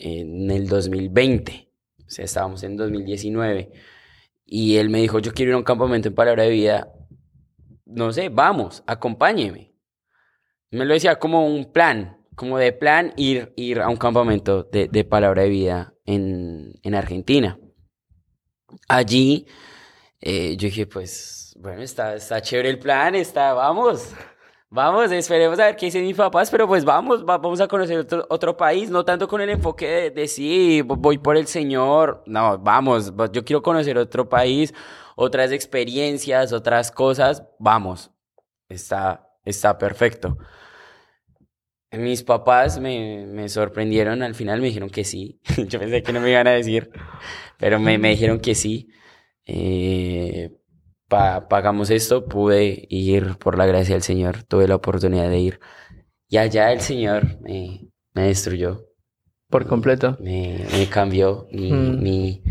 [0.00, 3.70] en el 2020, o sea, estábamos en 2019,
[4.44, 6.92] y él me dijo, yo quiero ir a un campamento en palabra de vida,
[7.86, 9.74] no sé, vamos, acompáñeme.
[10.70, 14.88] Me lo decía como un plan, como de plan ir, ir a un campamento de,
[14.88, 17.58] de palabra de vida en, en Argentina.
[18.88, 19.46] Allí
[20.20, 24.12] eh, yo dije, pues, bueno, está, está chévere el plan, está, vamos.
[24.72, 28.56] Vamos, esperemos a ver qué dicen mis papás, pero pues vamos, vamos a conocer otro,
[28.56, 33.12] país, no tanto con el enfoque de, de, sí, voy por el Señor, no, vamos,
[33.32, 34.72] yo quiero conocer otro país,
[35.16, 38.12] otras experiencias, otras cosas, vamos,
[38.68, 40.38] está, está perfecto.
[41.90, 46.20] Mis papás me, me sorprendieron, al final me dijeron que sí, yo pensé que no
[46.20, 46.92] me iban a decir,
[47.58, 48.88] pero me, me dijeron que sí.
[49.46, 50.59] Eh,
[51.10, 55.60] pagamos esto, pude ir por la gracia del Señor, tuve la oportunidad de ir.
[56.28, 58.86] Y allá el Señor me, me destruyó.
[59.48, 60.16] Por completo.
[60.20, 62.02] Me, me cambió mi, mm.
[62.02, 62.42] mi,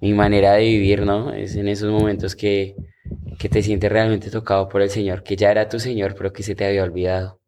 [0.00, 1.32] mi, manera de vivir, ¿no?
[1.32, 2.76] Es en esos momentos que,
[3.38, 6.44] que te sientes realmente tocado por el Señor, que ya era tu Señor, pero que
[6.44, 7.40] se te había olvidado.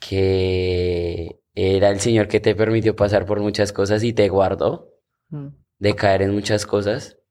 [0.00, 4.90] Que era el Señor que te permitió pasar por muchas cosas y te guardó
[5.30, 5.46] mm.
[5.78, 7.21] de caer en muchas cosas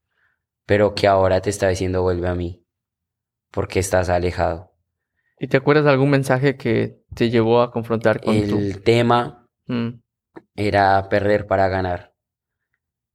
[0.66, 2.64] pero que ahora te está diciendo vuelve a mí,
[3.50, 4.72] porque estás alejado.
[5.38, 9.88] ¿Y te acuerdas de algún mensaje que te llevó a confrontar con El tema mm.
[10.54, 12.14] era perder para ganar.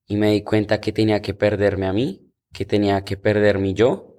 [0.05, 3.73] Y me di cuenta que tenía que perderme a mí, que tenía que perder mi
[3.73, 4.15] yo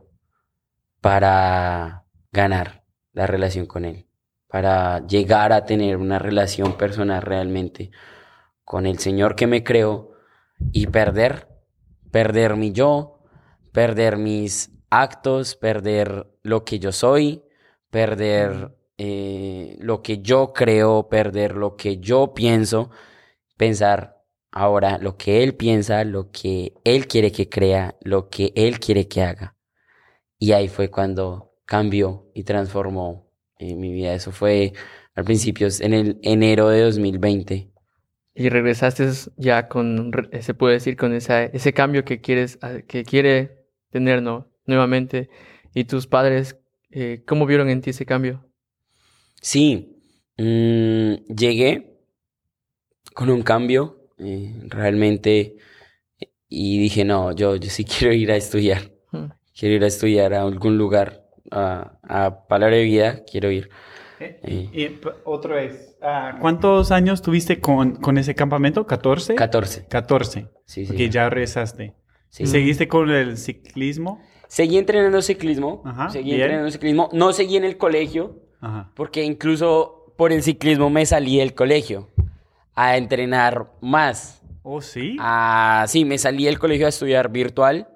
[1.00, 4.06] para ganar la relación con él,
[4.48, 7.90] para llegar a tener una relación personal realmente
[8.64, 10.12] con el Señor que me creó
[10.72, 11.48] y perder,
[12.10, 13.17] perder mi yo,
[13.78, 17.44] perder mis actos, perder lo que yo soy,
[17.90, 22.90] perder eh, lo que yo creo, perder lo que yo pienso,
[23.56, 28.80] pensar ahora lo que él piensa, lo que él quiere que crea, lo que él
[28.80, 29.54] quiere que haga.
[30.40, 34.12] Y ahí fue cuando cambió y transformó eh, mi vida.
[34.12, 34.72] Eso fue
[35.14, 37.70] al principio, en el enero de 2020.
[38.34, 40.10] Y regresaste ya con,
[40.40, 43.57] se puede decir, con esa, ese cambio que quieres, que quiere
[43.90, 44.22] tener
[44.66, 45.28] nuevamente.
[45.74, 46.58] ¿Y tus padres,
[46.90, 48.44] eh, cómo vieron en ti ese cambio?
[49.40, 50.02] Sí,
[50.36, 51.98] mm, llegué
[53.14, 55.56] con un cambio eh, realmente
[56.48, 58.92] y dije, no, yo, yo sí quiero ir a estudiar.
[59.58, 63.70] Quiero ir a estudiar a algún lugar, a, a Palabra de Vida, quiero ir.
[64.20, 68.86] Eh, y otra vez, ah, ¿cuántos años tuviste con, con ese campamento?
[68.86, 69.34] ¿14?
[69.34, 69.86] 14.
[69.88, 70.48] 14.
[70.64, 70.94] Sí, sí.
[70.94, 71.94] Que ya regresaste.
[72.28, 74.20] ¿Seguiste con el ciclismo?
[74.48, 75.82] Seguí entrenando ciclismo.
[76.10, 77.08] seguí entrenando ciclismo.
[77.12, 78.42] No seguí en el colegio.
[78.60, 78.90] Ajá.
[78.94, 82.08] Porque incluso por el ciclismo me salí del colegio
[82.74, 84.42] a entrenar más.
[84.62, 85.16] ¿Oh, sí?
[85.18, 87.88] Ah, sí, me salí del colegio a estudiar virtual.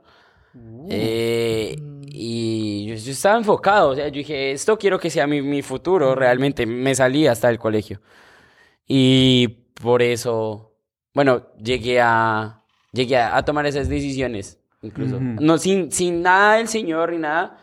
[0.88, 5.40] Eh, y yo, yo estaba enfocado, o sea, yo dije, esto quiero que sea mi,
[5.40, 8.00] mi futuro, realmente me salí hasta el colegio.
[8.86, 9.48] Y
[9.80, 10.74] por eso,
[11.14, 12.61] bueno, llegué a,
[12.92, 15.16] llegué a, a tomar esas decisiones, incluso.
[15.16, 15.24] Ujú.
[15.40, 17.58] No, sin, sin nada del Señor ni nada.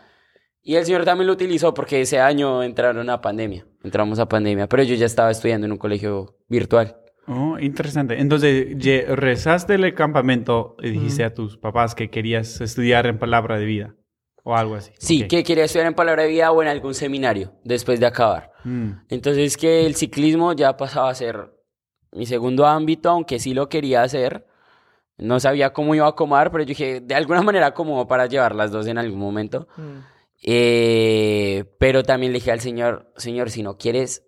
[0.62, 4.68] Y el Señor también lo utilizó porque ese año entraron a pandemia, entramos a pandemia,
[4.68, 6.96] pero yo ya estaba estudiando en un colegio virtual.
[7.26, 8.20] Oh, interesante.
[8.20, 8.66] Entonces,
[9.08, 13.94] rezaste el campamento y dijiste a tus papás que querías estudiar en palabra de vida
[14.42, 14.90] o algo así.
[14.98, 15.28] Sí, Ok.
[15.28, 18.50] que quería estudiar en Palabra de Vida o en algún seminario después de acabar.
[18.64, 21.50] Mm, Entonces que el ciclismo ya pasaba a ser
[22.12, 24.44] mi segundo ámbito, aunque sí lo quería hacer.
[25.20, 28.54] No sabía cómo iba a comer, pero yo dije, de alguna manera como para llevar
[28.54, 29.68] las dos en algún momento.
[29.76, 29.98] Mm.
[30.42, 34.26] Eh, pero también le dije al Señor, Señor, si no quieres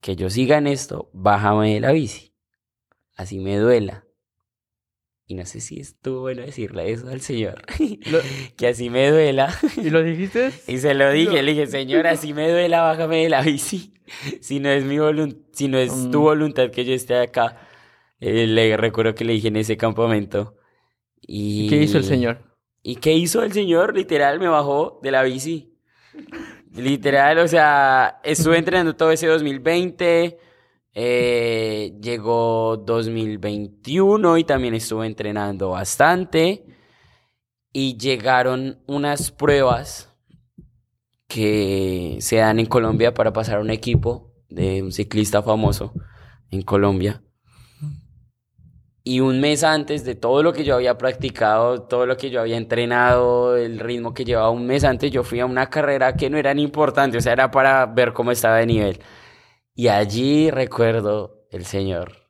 [0.00, 2.34] que yo siga en esto, bájame de la bici.
[3.16, 4.04] Así me duela.
[5.26, 7.62] Y no sé si estuvo bueno decirle eso al Señor.
[8.10, 8.20] Lo-
[8.56, 9.54] que así me duela.
[9.76, 10.52] ¿Y lo dijiste?
[10.66, 11.42] Y se lo dije, No.
[11.42, 13.94] le dije, señora, si me duela, bájame de la bici.
[14.40, 16.22] Si no es mi volun- si no es tu Mm.
[16.22, 17.67] voluntad que yo esté acá.
[18.20, 20.56] Eh, le recuerdo que le dije en ese campamento.
[21.20, 21.66] Y...
[21.66, 22.48] ¿Y qué hizo el Señor?
[22.82, 23.94] ¿Y qué hizo el señor?
[23.94, 25.74] Literal, me bajó de la bici.
[26.74, 30.38] Literal, o sea, estuve entrenando todo ese 2020.
[30.94, 36.64] eh, llegó 2021 y también estuve entrenando bastante.
[37.72, 40.14] Y llegaron unas pruebas
[41.26, 45.92] que se dan en Colombia para pasar a un equipo de un ciclista famoso
[46.50, 47.22] en Colombia.
[49.08, 52.42] Y un mes antes de todo lo que yo había practicado, todo lo que yo
[52.42, 56.28] había entrenado, el ritmo que llevaba un mes antes, yo fui a una carrera que
[56.28, 59.00] no era ni importante, o sea, era para ver cómo estaba de nivel.
[59.74, 62.28] Y allí recuerdo el señor.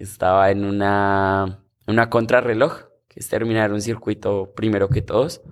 [0.00, 5.42] Estaba en una, una contrarreloj, que es terminar un circuito primero que todos.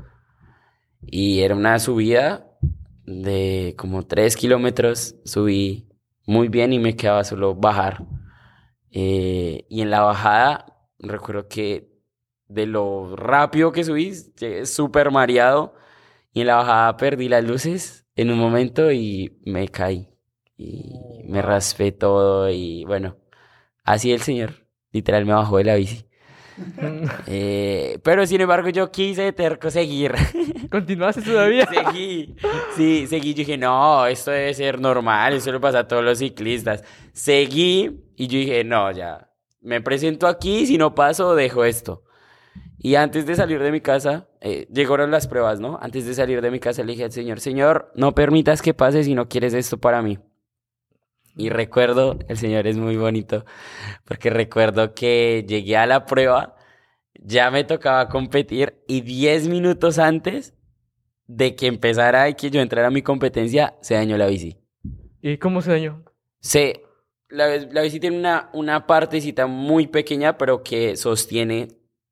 [1.02, 2.48] Y era una subida
[3.06, 5.14] de como tres kilómetros.
[5.24, 5.88] Subí
[6.26, 8.04] muy bien y me quedaba solo bajar.
[8.96, 10.66] Eh, y en la bajada,
[11.00, 11.92] recuerdo que
[12.46, 15.74] de lo rápido que subí, llegué súper mareado.
[16.32, 20.08] Y en la bajada perdí las luces en un momento y me caí.
[20.56, 23.18] Y me raspé todo y bueno,
[23.84, 26.06] así el señor, literal me bajó de la bici.
[27.26, 30.12] Eh, pero sin embargo yo quise terco seguir.
[30.70, 31.66] ¿Continuaste todavía?
[31.66, 32.34] seguí,
[32.76, 33.32] sí, seguí.
[33.34, 36.84] Yo dije, no, esto debe ser normal, eso le pasa a todos los ciclistas.
[37.12, 42.04] Seguí y yo dije, no, ya, me presento aquí, si no paso, dejo esto.
[42.78, 45.78] Y antes de salir de mi casa, eh, llegaron las pruebas, ¿no?
[45.80, 49.04] Antes de salir de mi casa le dije al señor, señor, no permitas que pase
[49.04, 50.18] si no quieres esto para mí.
[51.36, 53.44] Y recuerdo, el señor es muy bonito,
[54.04, 56.56] porque recuerdo que llegué a la prueba,
[57.14, 60.54] ya me tocaba competir y 10 minutos antes
[61.26, 64.58] de que empezara y que yo entrara a mi competencia, se dañó la bici.
[65.22, 66.04] ¿Y cómo se dañó?
[66.40, 66.82] Se,
[67.28, 71.68] la, la bici tiene una, una partecita muy pequeña, pero que sostiene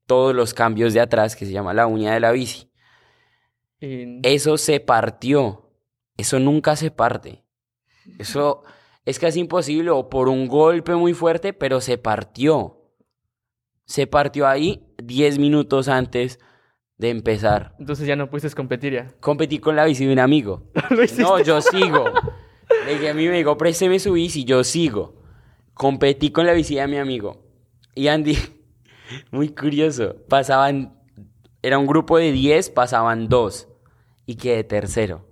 [0.06, 2.70] todos los cambios de atrás, que se llama la uña de la bici.
[3.80, 5.70] Y- Eso se partió.
[6.16, 7.44] Eso nunca se parte.
[8.18, 8.62] Eso
[9.04, 12.78] es casi imposible o por un golpe muy fuerte, pero se partió.
[13.84, 16.38] Se partió ahí 10 minutos antes
[16.98, 17.74] de empezar.
[17.80, 19.12] Entonces ya no pudiste competir ya.
[19.20, 20.70] Competí con la bici de un amigo.
[21.18, 22.04] No, yo sigo.
[22.86, 25.20] Le dije a mi amigo, présteme su bici, yo sigo.
[25.74, 27.42] Competí con la bici de mi amigo.
[27.94, 28.36] Y Andy,
[29.30, 30.98] muy curioso, pasaban,
[31.60, 33.68] era un grupo de 10, pasaban dos.
[34.26, 35.26] Y quedé tercero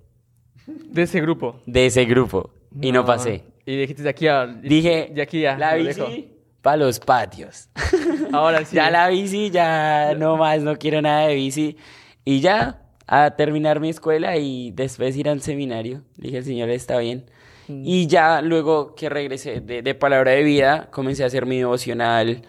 [0.67, 1.61] De ese grupo.
[1.65, 2.53] de ese grupo.
[2.81, 3.45] Y no pasé.
[3.65, 4.45] Y dijiste de aquí a...
[4.47, 5.57] Dije, De aquí a...
[5.57, 7.69] la bici para los patios.
[8.31, 8.75] Ahora sí.
[8.75, 11.77] Ya la bici, ya no más, no quiero nada de bici.
[12.23, 16.03] Y ya, a terminar mi escuela y después ir al seminario.
[16.17, 17.25] Dije, el señor está bien.
[17.67, 17.83] Mm.
[17.85, 22.43] Y ya luego que regresé de, de palabra de vida, comencé a hacer mi devocional.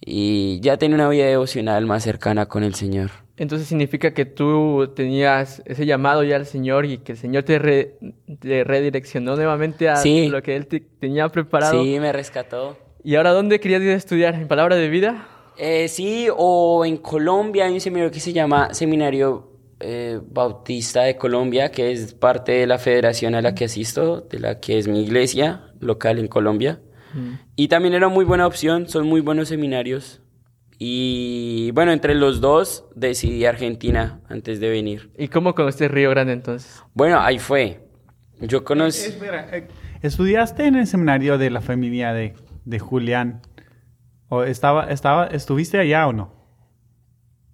[0.00, 3.25] Y ya tenía una vida devocional más cercana con el Señor.
[3.38, 7.58] Entonces significa que tú tenías ese llamado ya al Señor y que el Señor te,
[7.58, 7.96] re-
[8.40, 10.28] te redireccionó nuevamente a Sí.
[10.28, 11.82] lo que Él te tenía preparado.
[11.82, 12.78] Sí, me rescató.
[13.04, 14.34] ¿Y ahora dónde querías ir a estudiar?
[14.34, 15.28] ¿En Palabra de Vida?
[15.58, 21.16] Eh, sí, o en Colombia hay un seminario que se llama Seminario eh, Bautista de
[21.16, 24.88] Colombia, que es parte de la federación a la que asisto, de la que es
[24.88, 26.80] mi iglesia local en Colombia.
[27.54, 30.20] Y también era muy buena opción, son muy buenos seminarios.
[30.78, 35.10] Y bueno, entre los dos decidí Argentina antes de venir.
[35.16, 36.82] ¿Y cómo conociste Río Grande entonces?
[36.92, 37.80] Bueno, ahí fue.
[38.40, 39.06] Yo conocí...
[39.08, 39.68] Espera, eh,
[40.02, 42.34] ¿estudiaste en el seminario de la familia de,
[42.66, 43.40] de Julián?
[44.28, 46.34] ¿O estaba, estaba, estuviste allá o no?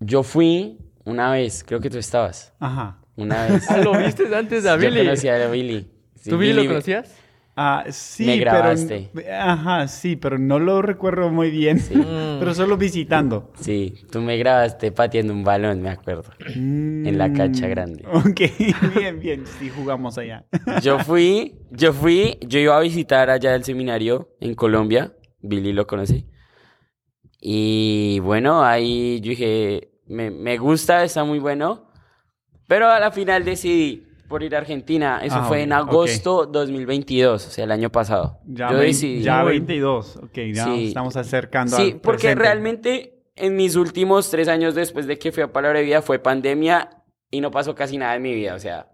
[0.00, 2.52] Yo fui una vez, creo que tú estabas.
[2.58, 2.98] Ajá.
[3.14, 3.70] Una vez.
[3.70, 5.04] Ah, ¿Lo viste antes de a Yo Billy?
[5.04, 5.92] conocí a Billy.
[6.16, 7.14] Sí, ¿Tú Billy lo conocías?
[7.54, 9.10] Ah, sí, Me grabaste.
[9.12, 9.34] pero...
[9.36, 11.76] Ajá, sí, pero no lo recuerdo muy bien.
[11.76, 12.38] Mm.
[12.38, 13.52] pero solo visitando.
[13.60, 16.24] Sí, tú me grabaste pateando un balón, me acuerdo.
[16.54, 18.04] En la cancha grande.
[18.04, 18.40] Mm, Ok,
[18.98, 19.44] bien, bien.
[19.46, 20.46] Sí, jugamos allá.
[20.82, 25.12] Yo fui, yo fui, yo iba a visitar allá el seminario en Colombia.
[25.42, 26.26] Billy lo conocí.
[27.40, 31.88] Y bueno, ahí yo dije, me, me gusta, está muy bueno.
[32.68, 35.20] Pero a la final decidí por ir a Argentina.
[35.22, 38.40] Eso Ah, fue en agosto 2022, o sea, el año pasado.
[38.46, 39.22] Ya, yo decidí.
[39.22, 40.16] ya Muy- 22.
[40.16, 40.88] Ok, ya Sí.
[40.88, 42.42] estamos acercando Sí, al porque presente.
[42.42, 46.18] realmente en mis últimos tres años después de que fui a Palabra de Vida fue
[46.18, 46.88] pandemia
[47.30, 48.54] y no pasó casi nada en mi vida.
[48.54, 48.88] O sea,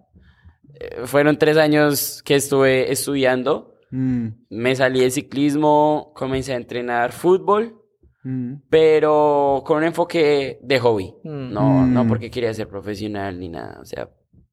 [0.80, 3.74] eh, fueron tres años que estuve estudiando.
[3.90, 7.80] Mm, Me salí del ciclismo, comencé a entrenar fútbol,
[8.22, 8.54] mm.
[8.68, 11.14] pero con un enfoque de hobby.
[11.24, 11.52] Mm.
[11.52, 12.08] No, no Mm.
[12.08, 13.78] porque quería ser profesional ni nada.
[13.80, 14.08] O sea,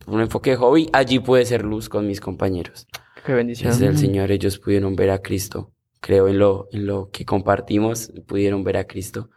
[0.08, 0.90] un enfoque de hobby.
[0.94, 2.88] Allí pude ser luz con mis compañeros.
[3.26, 3.72] Qué bendición.
[3.72, 5.72] Desde el Señor ellos pudieron ver a Cristo.
[6.00, 9.30] Creo en lo, en lo que compartimos, pudieron ver a Cristo.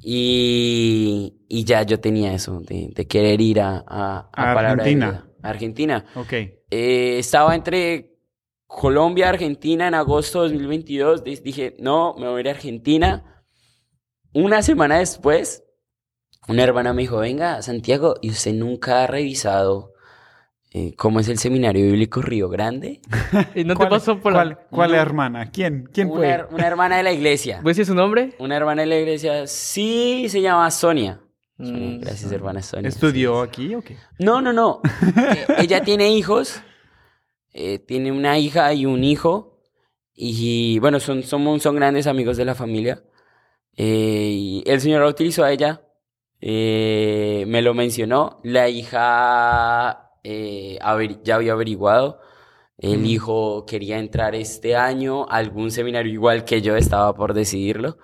[0.00, 4.84] Y, y ya yo tenía eso, de, de querer ir a, a, a A Palabra
[4.84, 5.28] de Argentina.
[5.42, 6.04] Argentina.
[6.14, 6.32] Ok.
[6.70, 8.14] Eh, estaba entre
[8.66, 11.24] Colombia, Argentina en agosto de 2022.
[11.24, 13.44] Di- Dije, no, me voy a ir a Argentina.
[14.34, 15.62] Una semana después,
[16.48, 19.92] una hermana me dijo, venga, Santiago, ¿y usted nunca ha revisado
[20.74, 23.00] eh, cómo es el seminario bíblico Río Grande?
[23.54, 25.50] ¿Y no te ¿Cuál- pasó por ¿Cuál, cuál hermana?
[25.50, 25.88] ¿Quién?
[25.92, 26.54] ¿Quién una, fue?
[26.56, 27.60] una hermana de la iglesia.
[27.62, 28.34] ¿Puedes decir su nombre?
[28.38, 31.20] Una hermana de la iglesia, sí, se llama Sonia.
[31.58, 32.88] Sonia, Mm, gracias, hermana Sonia.
[32.88, 33.96] ¿Estudió Sí, aquí o qué?
[34.18, 34.80] No, no, no.
[35.16, 36.60] Eh, ella tiene hijos.
[37.52, 39.60] eh, tiene una hija y un hijo.
[40.14, 43.02] Y bueno, son, somos, son grandes amigos de la familia.
[43.76, 45.82] Eh, y el Señor la utilizó a ella.
[46.42, 48.40] Eh, me lo mencionó.
[48.42, 50.78] La hija eh,
[51.24, 52.20] ya había averiguado.
[52.78, 53.06] El Mm.
[53.06, 57.98] hijo quería entrar este año a algún seminario igual que yo, estaba por decidirlo.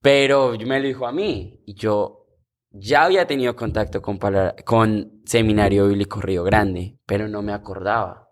[0.00, 1.60] Pero me lo dijo a mí.
[1.66, 2.26] Y yo
[2.70, 4.18] ya había tenido contacto con,
[4.64, 8.30] con Seminario Bíblico Río Grande, pero no me acordaba.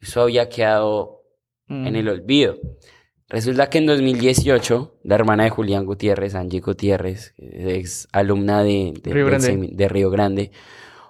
[0.00, 1.12] Eso había quedado
[1.68, 1.86] Mm.
[1.88, 2.56] en el olvido.
[3.28, 9.12] Resulta que en 2018, la hermana de Julián Gutiérrez, Angie Gutiérrez, ex alumna de, de-
[9.12, 9.46] Río Grande.
[9.46, 10.52] semi- de Río Grande,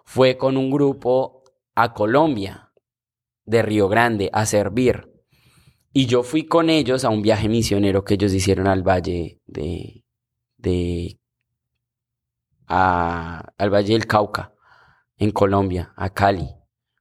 [0.05, 1.45] fue con un grupo
[1.75, 2.73] a Colombia,
[3.45, 5.13] de Río Grande, a servir.
[5.93, 10.03] Y yo fui con ellos a un viaje misionero que ellos hicieron al valle de,
[10.57, 11.21] de
[12.67, 14.55] a- al Valle del Cauca,
[15.19, 16.49] en Colombia, a Cali,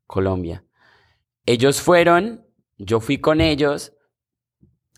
[0.05, 0.65] Colombia.
[1.45, 2.45] Ellos fueron,
[2.77, 3.93] yo fui con ellos,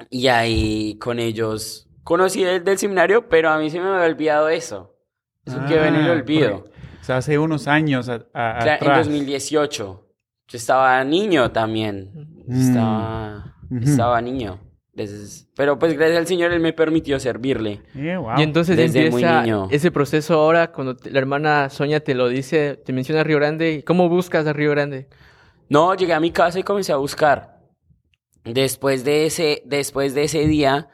[0.10, 4.50] y ahí con ellos conocí el del seminario, pero a mí se me había olvidado
[4.50, 4.95] eso.
[5.45, 6.62] Eso quedó en el Ah, olvido.
[6.64, 9.06] porque- O sea, hace unos años a- a- Cla- en atrás.
[9.08, 10.04] 2018.
[10.50, 12.43] Yo estaba niño también.
[12.48, 12.54] Mm.
[12.62, 13.80] Estaba, Ujú.
[13.84, 14.60] estaba niño.
[14.93, 17.82] Entonces, pero pues gracias al Señor Él me permitió servirle.
[17.95, 18.32] Eh, wow.
[18.38, 19.68] Y entonces Desde muy empieza niño.
[19.70, 23.74] ese proceso ahora, cuando te- la hermana Sonia te lo dice, te menciona Río Grande.
[23.74, 25.08] ¿y ¿Cómo buscas a Río Grande?
[25.70, 27.57] No, llegué a mi casa y comencé a buscar.
[28.54, 30.89] Después de ese, después de ese día,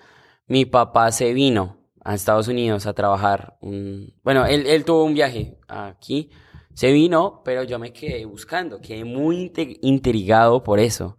[0.47, 3.57] mi papá se vino a Estados Unidos a trabajar.
[3.61, 6.29] un- Bueno, él, él tuvo un viaje aquí.
[6.73, 8.81] Se vino, pero yo me quedé buscando.
[8.81, 9.51] Quedé muy
[9.81, 11.17] intrigado por eso.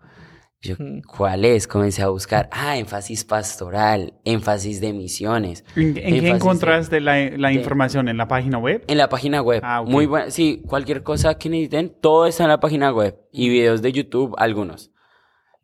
[0.61, 0.77] Yo.
[1.07, 1.67] ¿cuál es?
[1.69, 2.49] Comencé a buscar.
[2.51, 5.63] Ah, énfasis pastoral, énfasis de misiones.
[5.77, 8.09] ¿En, en qué énfasis de- encontraste la, la de- información?
[8.09, 8.83] ¿En la página web?
[8.87, 9.61] En la página web.
[9.63, 9.89] Ah, ok.
[9.91, 10.31] Muy buena.
[10.31, 13.15] Sí, cualquier cosa que necesiten, todo está en la página web.
[13.31, 14.91] Y videos de YouTube, algunos.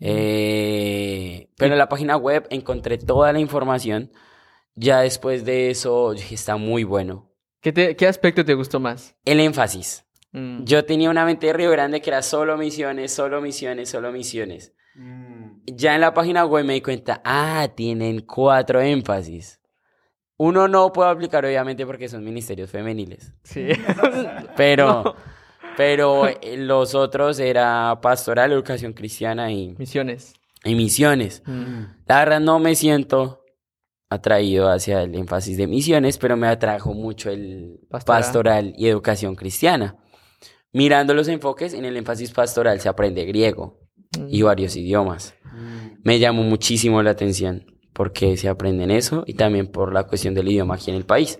[0.00, 4.10] Eh, pero en la página web encontré toda la información.
[4.74, 7.30] Ya después de eso, dije, está muy bueno.
[7.60, 9.16] ¿Qué, te- qué aspecto te gustó más?
[9.24, 10.06] El énfasis.
[10.32, 10.64] Mm.
[10.64, 14.74] Yo tenía una mente de Río Grande que era solo misiones, solo misiones, solo misiones.
[15.66, 19.60] Ya en la página web me di cuenta, ah, tienen cuatro énfasis.
[20.36, 23.34] Uno no puedo aplicar, obviamente, porque son ministerios femeniles.
[23.44, 23.68] Sí.
[24.56, 25.14] Pero,
[25.76, 30.34] pero eh, los otros era pastoral, educación cristiana y, Misiones.
[30.64, 31.42] y misiones.
[31.46, 31.82] Mm.
[32.06, 33.44] La verdad no me siento
[34.10, 38.22] atraído hacia el énfasis de misiones, pero me atrajo mucho el Pastoral.
[38.22, 39.96] pastoral, y educación cristiana.
[40.72, 43.78] Mirando los enfoques, en el énfasis pastoral se aprende griego
[44.18, 44.26] Mm.
[44.28, 45.34] y varios idiomas.
[46.02, 50.48] Me llamó muchísimo la atención porque se aprenden eso y también por la cuestión del
[50.48, 51.38] idioma aquí en el país.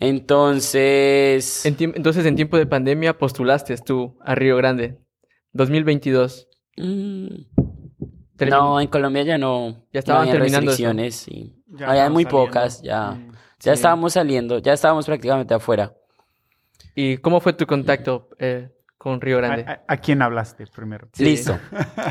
[0.00, 1.64] Entonces...
[1.66, 4.98] En entonces, en tiempo de pandemia, postulaste tú a Río Grande.
[5.52, 6.48] 2022.
[6.76, 7.26] Mm,
[8.50, 9.86] No, en Colombia ya no.
[9.92, 11.54] Ya estaban no había terminando restricciones, sí.
[11.68, 12.44] Ya Había muy saliendo.
[12.46, 13.12] pocas, ya.
[13.12, 13.32] Mm.
[13.60, 13.76] Ya Sí.
[13.78, 15.94] estábamos saliendo, ya estábamos prácticamente afuera.
[16.94, 18.68] ¿Y cómo fue tu contacto eh,
[18.98, 19.64] con Río Grande?
[19.66, 21.08] ¿A, a- a quién hablaste primero?
[21.14, 21.24] Sí.
[21.24, 21.58] Listo.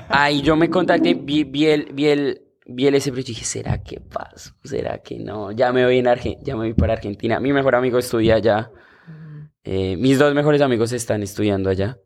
[0.09, 3.45] Ahí yo me contacté, vi, vi el, vi el, vi el ese, pero yo dije,
[3.45, 4.51] ¿será que paso?
[4.63, 5.51] ¿Será que no?
[5.51, 7.39] Ya me voy en Argen- ya me voy para Argentina.
[7.39, 8.71] Mi mejor amigo estudia allá.
[9.63, 11.97] Eh, mis dos mejores amigos están estudiando allá.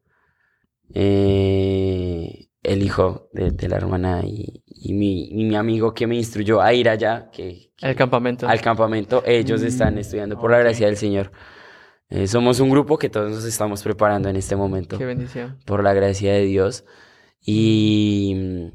[0.94, 6.16] Eh, el hijo de, de la hermana y, y mi, y mi amigo que me
[6.16, 8.48] instruyó a ir allá, que, que- El campamento.
[8.48, 11.32] al campamento, ellos están Mm, estudiando por la gracia del Señor.
[12.10, 15.58] Eh, somos un grupo que todos nos estamos preparando en este momento Qué bendición.
[15.66, 16.84] por la gracia de Dios.
[17.46, 18.72] Y mm,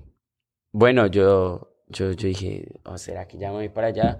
[0.72, 4.18] bueno, yo, yo, yo dije, ¿o será que ya me voy para allá?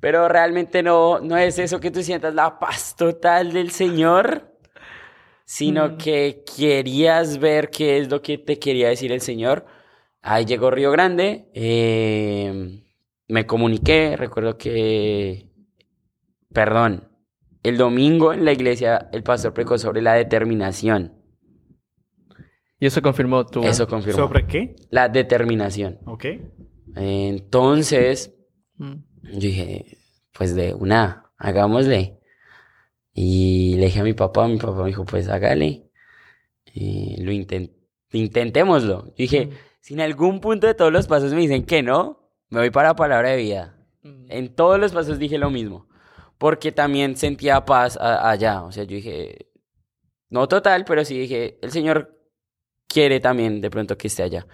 [0.00, 4.52] Pero realmente no, no es eso que tú sientas la paz total del Señor,
[5.44, 5.96] sino Mm.
[5.98, 9.64] que querías ver qué es lo que te quería decir el Señor.
[10.22, 12.82] Ahí llegó Río Grande, eh,
[13.28, 15.50] me comuniqué, recuerdo que,
[16.52, 17.08] perdón,
[17.62, 21.12] el domingo en la iglesia el pastor predicó sobre la determinación.
[22.78, 23.62] Y eso confirmó tu...
[23.62, 24.18] Eso confirmó.
[24.18, 24.76] ¿Sobre qué?
[24.90, 25.98] La determinación.
[26.06, 26.26] Ok.
[26.94, 28.32] Entonces,
[28.78, 28.94] Mm.
[29.22, 29.98] yo dije,
[30.32, 32.20] pues de una, hagámosle.
[33.14, 35.90] Y le dije a mi papá, mi papá me dijo, pues hágale.
[36.74, 37.72] Y lo inten-
[38.12, 39.06] intentémoslo.
[39.06, 39.50] Yo dije, Mm.
[39.80, 42.94] si en algún punto de todos los pasos me dicen que no, me voy para
[42.94, 43.78] palabra de vida.
[44.02, 44.26] Mm.
[44.28, 45.88] En todos los pasos dije lo mismo.
[46.38, 48.62] Porque también sentía paz allá.
[48.64, 49.48] O sea, yo dije,
[50.28, 52.14] no total, pero sí dije, el Señor
[52.86, 54.46] quiere también de pronto que esté allá.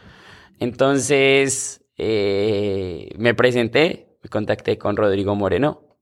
[0.61, 5.97] Entonces, eh, me presenté, me contacté con Rodrigo Moreno.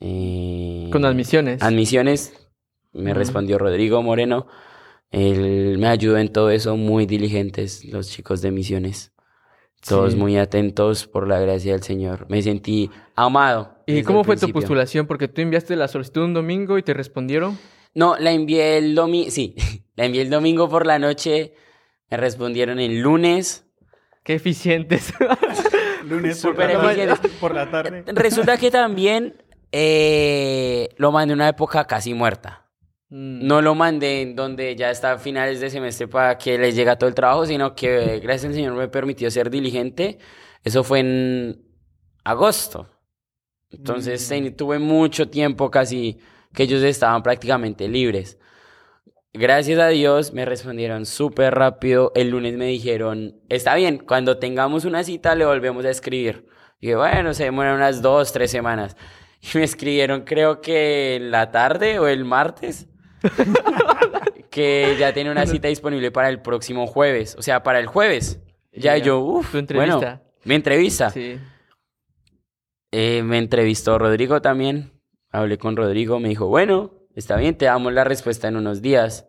[0.00, 1.62] eh, Con admisiones.
[1.62, 2.32] Admisiones,
[2.92, 4.46] me respondió Rodrigo Moreno.
[5.10, 9.12] Él me ayudó en todo eso, muy diligentes los chicos de misiones.
[9.86, 10.18] Todos Sí.
[10.18, 12.26] muy atentos por la gracia del Señor.
[12.28, 13.76] Me sentí amado.
[13.86, 15.06] ¿Y cómo fue tu postulación?
[15.06, 17.58] Porque tú enviaste la solicitud un domingo y te respondieron.
[17.94, 19.54] No, la envié el domingo, sí,
[19.94, 21.54] la envié el domingo por la noche.
[22.10, 23.66] Me respondieron el lunes.
[24.24, 25.12] Qué eficientes.
[26.04, 27.20] Lunes Súper por, la eficientes.
[27.20, 28.04] tarde, por la tarde.
[28.08, 29.34] Resulta que también
[29.70, 32.66] eh, lo mandé en una época casi muerta.
[33.10, 33.46] Mm.
[33.46, 36.96] No lo mandé en donde ya está a finales de semestre para que les llegue
[36.96, 40.18] todo el trabajo, sino que gracias al Señor me permitió ser diligente.
[40.62, 41.62] Eso fue en
[42.24, 42.88] agosto.
[43.70, 44.54] Entonces Mm.
[44.56, 46.18] tuve mucho tiempo casi
[46.54, 48.38] que ellos estaban prácticamente libres.
[49.36, 52.12] Gracias a Dios me respondieron súper rápido.
[52.14, 56.46] El lunes me dijeron, está bien, cuando tengamos una cita le volvemos a escribir.
[56.78, 58.96] Y dije, bueno, se demoran unas dos, tres semanas.
[59.42, 62.86] Y me escribieron, creo que en la tarde o el martes,
[64.50, 67.34] que ya tiene una cita disponible para el próximo jueves.
[67.36, 68.40] O sea, para el jueves.
[68.72, 69.96] Ya yo, uff, entrevista.
[69.96, 71.10] bueno, mi entrevista.
[71.10, 71.40] Sí.
[72.92, 74.92] Eh, me entrevistó Rodrigo también.
[75.32, 79.28] Hablé con Rodrigo, me dijo, bueno, está bien, te damos la respuesta en unos días.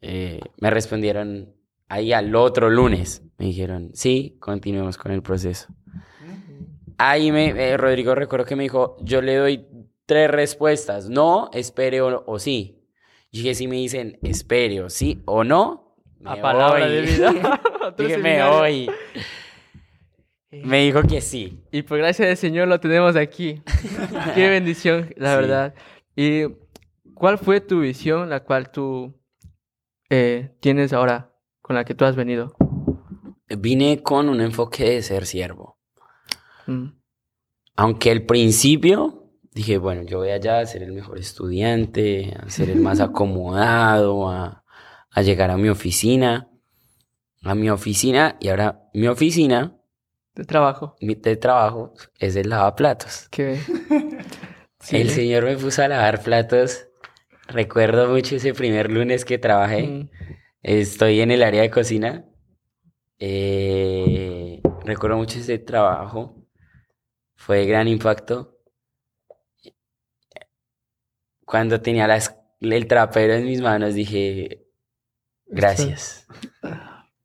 [0.00, 1.54] Eh, me respondieron
[1.88, 3.22] ahí al otro lunes.
[3.38, 5.68] Me dijeron, sí, continuemos con el proceso.
[6.98, 9.66] Ahí me, eh, Rodrigo recuerdo que me dijo, yo le doy
[10.06, 12.80] tres respuestas, no, espere o, o sí.
[13.30, 16.94] Y dije, si me dicen espere o sí o no, me A palabra voy".
[16.94, 17.60] de vida.
[17.98, 18.90] Dije, me voy.
[20.50, 21.64] Me dijo que sí.
[21.72, 23.60] Y por gracia del Señor lo tenemos aquí.
[24.34, 25.36] Qué bendición, la Sí.
[25.40, 25.74] verdad.
[26.14, 26.44] ¿Y
[27.24, 29.18] cuál fue tu visión, la cual tú
[30.10, 32.54] eh, tienes ahora, con la que tú has venido?
[33.48, 35.78] Vine con un enfoque de ser siervo.
[36.66, 36.88] Mm.
[37.76, 42.68] Aunque al principio dije, bueno, yo voy allá a ser el mejor estudiante, a ser
[42.68, 44.62] el más acomodado, a,
[45.10, 46.50] a llegar a mi oficina,
[47.42, 49.78] a mi oficina, y ahora mi oficina,
[50.34, 50.94] De trabajo.
[51.00, 53.30] mi de trabajo, es el lavaplatos.
[54.80, 54.98] Sí.
[54.98, 56.88] El señor me puso a lavar platos.
[57.48, 59.82] Recuerdo mucho ese primer lunes que trabajé.
[59.86, 60.10] Mm.
[60.62, 62.24] Estoy en el área de cocina.
[63.18, 66.42] Eh, recuerdo mucho ese trabajo.
[67.36, 68.58] Fue de gran impacto.
[71.44, 74.66] Cuando tenía las- el trapero en mis manos dije,
[75.46, 76.26] gracias.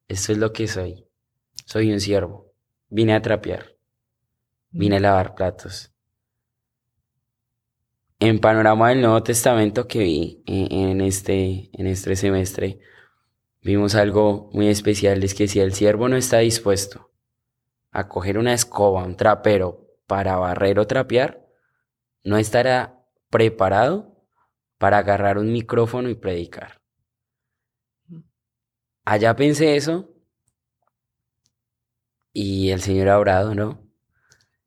[0.08, 1.06] Eso es lo que soy.
[1.66, 2.52] Soy un siervo.
[2.90, 3.76] Vine a trapear.
[4.72, 5.89] Vine a lavar platos.
[8.22, 12.82] En panorama del Nuevo Testamento que vi en, este, en este semestre,
[13.62, 17.12] vimos algo muy especial, es que si el siervo no está dispuesto
[17.92, 21.48] a coger una escoba, un trapero para barrer o trapear,
[22.26, 24.26] no estará preparado
[24.78, 26.82] para agarrar un micrófono y predicar.
[29.06, 30.14] allá pensé eso
[32.34, 33.82] y el Señor ha orado, ¿no?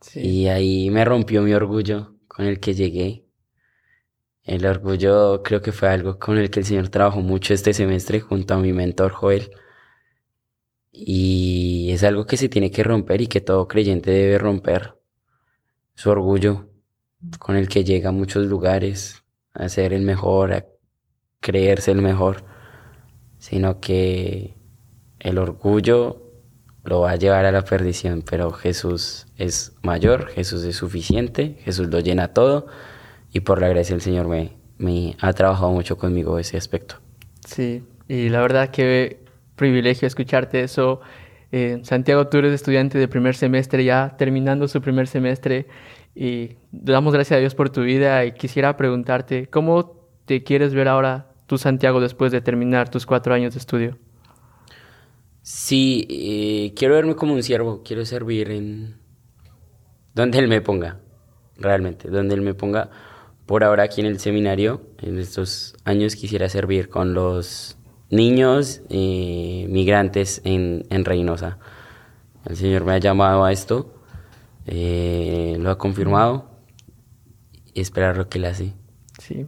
[0.01, 0.21] Sí.
[0.21, 3.22] Y ahí me rompió mi orgullo con el que llegué.
[4.45, 8.21] El orgullo creo que fue algo con el que el Señor trabajó mucho este semestre
[8.21, 9.51] junto a mi mentor Joel.
[10.91, 14.99] Y es algo que se tiene que romper y que todo creyente debe romper.
[15.95, 16.69] Su orgullo
[17.39, 19.23] con el que llega a muchos lugares,
[19.55, 20.67] a ser el mejor, a
[21.41, 22.45] creerse el mejor,
[23.39, 24.57] sino que
[25.21, 26.33] el orgullo
[26.83, 31.89] lo va a llevar a la perdición, pero Jesús es mayor, Jesús es suficiente, Jesús
[31.89, 32.67] lo llena todo
[33.33, 36.97] y por la gracia del Señor me, me ha trabajado mucho conmigo ese aspecto.
[37.47, 39.21] Sí, y la verdad que
[39.57, 41.01] privilegio escucharte eso.
[41.51, 45.67] Eh, Santiago, tú eres estudiante de primer semestre, ya terminando su primer semestre,
[46.15, 50.89] y damos gracias a Dios por tu vida y quisiera preguntarte, ¿cómo te quieres ver
[50.89, 53.99] ahora tú, Santiago, después de terminar tus cuatro años de estudio?
[55.43, 58.97] Sí, eh, quiero verme como un siervo, quiero servir en
[60.15, 61.01] donde Él me ponga,
[61.59, 62.91] realmente, donde Él me ponga.
[63.47, 67.77] Por ahora aquí en el seminario, en estos años quisiera servir con los
[68.11, 71.59] niños eh, migrantes en, en, Reynosa.
[72.49, 73.95] El Señor me ha llamado a esto,
[74.67, 76.51] eh, lo ha confirmado
[77.75, 78.75] y esperar lo que Él hace.
[79.19, 79.47] Sí,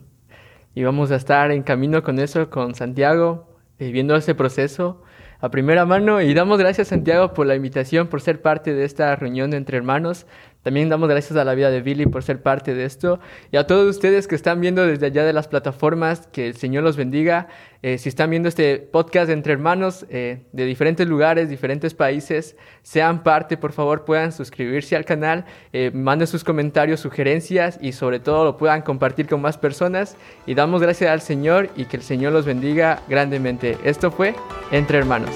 [0.74, 5.02] y vamos a estar en camino con eso, con Santiago, eh, viendo ese proceso
[5.40, 9.14] a primera mano y damos gracias Santiago por la invitación, por ser parte de esta
[9.14, 10.26] reunión entre hermanos.
[10.64, 13.20] También damos gracias a la vida de Billy por ser parte de esto
[13.52, 16.82] y a todos ustedes que están viendo desde allá de las plataformas, que el Señor
[16.82, 17.48] los bendiga.
[17.82, 23.22] Eh, si están viendo este podcast entre hermanos eh, de diferentes lugares, diferentes países, sean
[23.22, 25.44] parte, por favor, puedan suscribirse al canal,
[25.74, 30.16] eh, manden sus comentarios, sugerencias y sobre todo lo puedan compartir con más personas.
[30.46, 33.76] Y damos gracias al Señor y que el Señor los bendiga grandemente.
[33.84, 34.34] Esto fue
[34.70, 35.34] Entre Hermanos.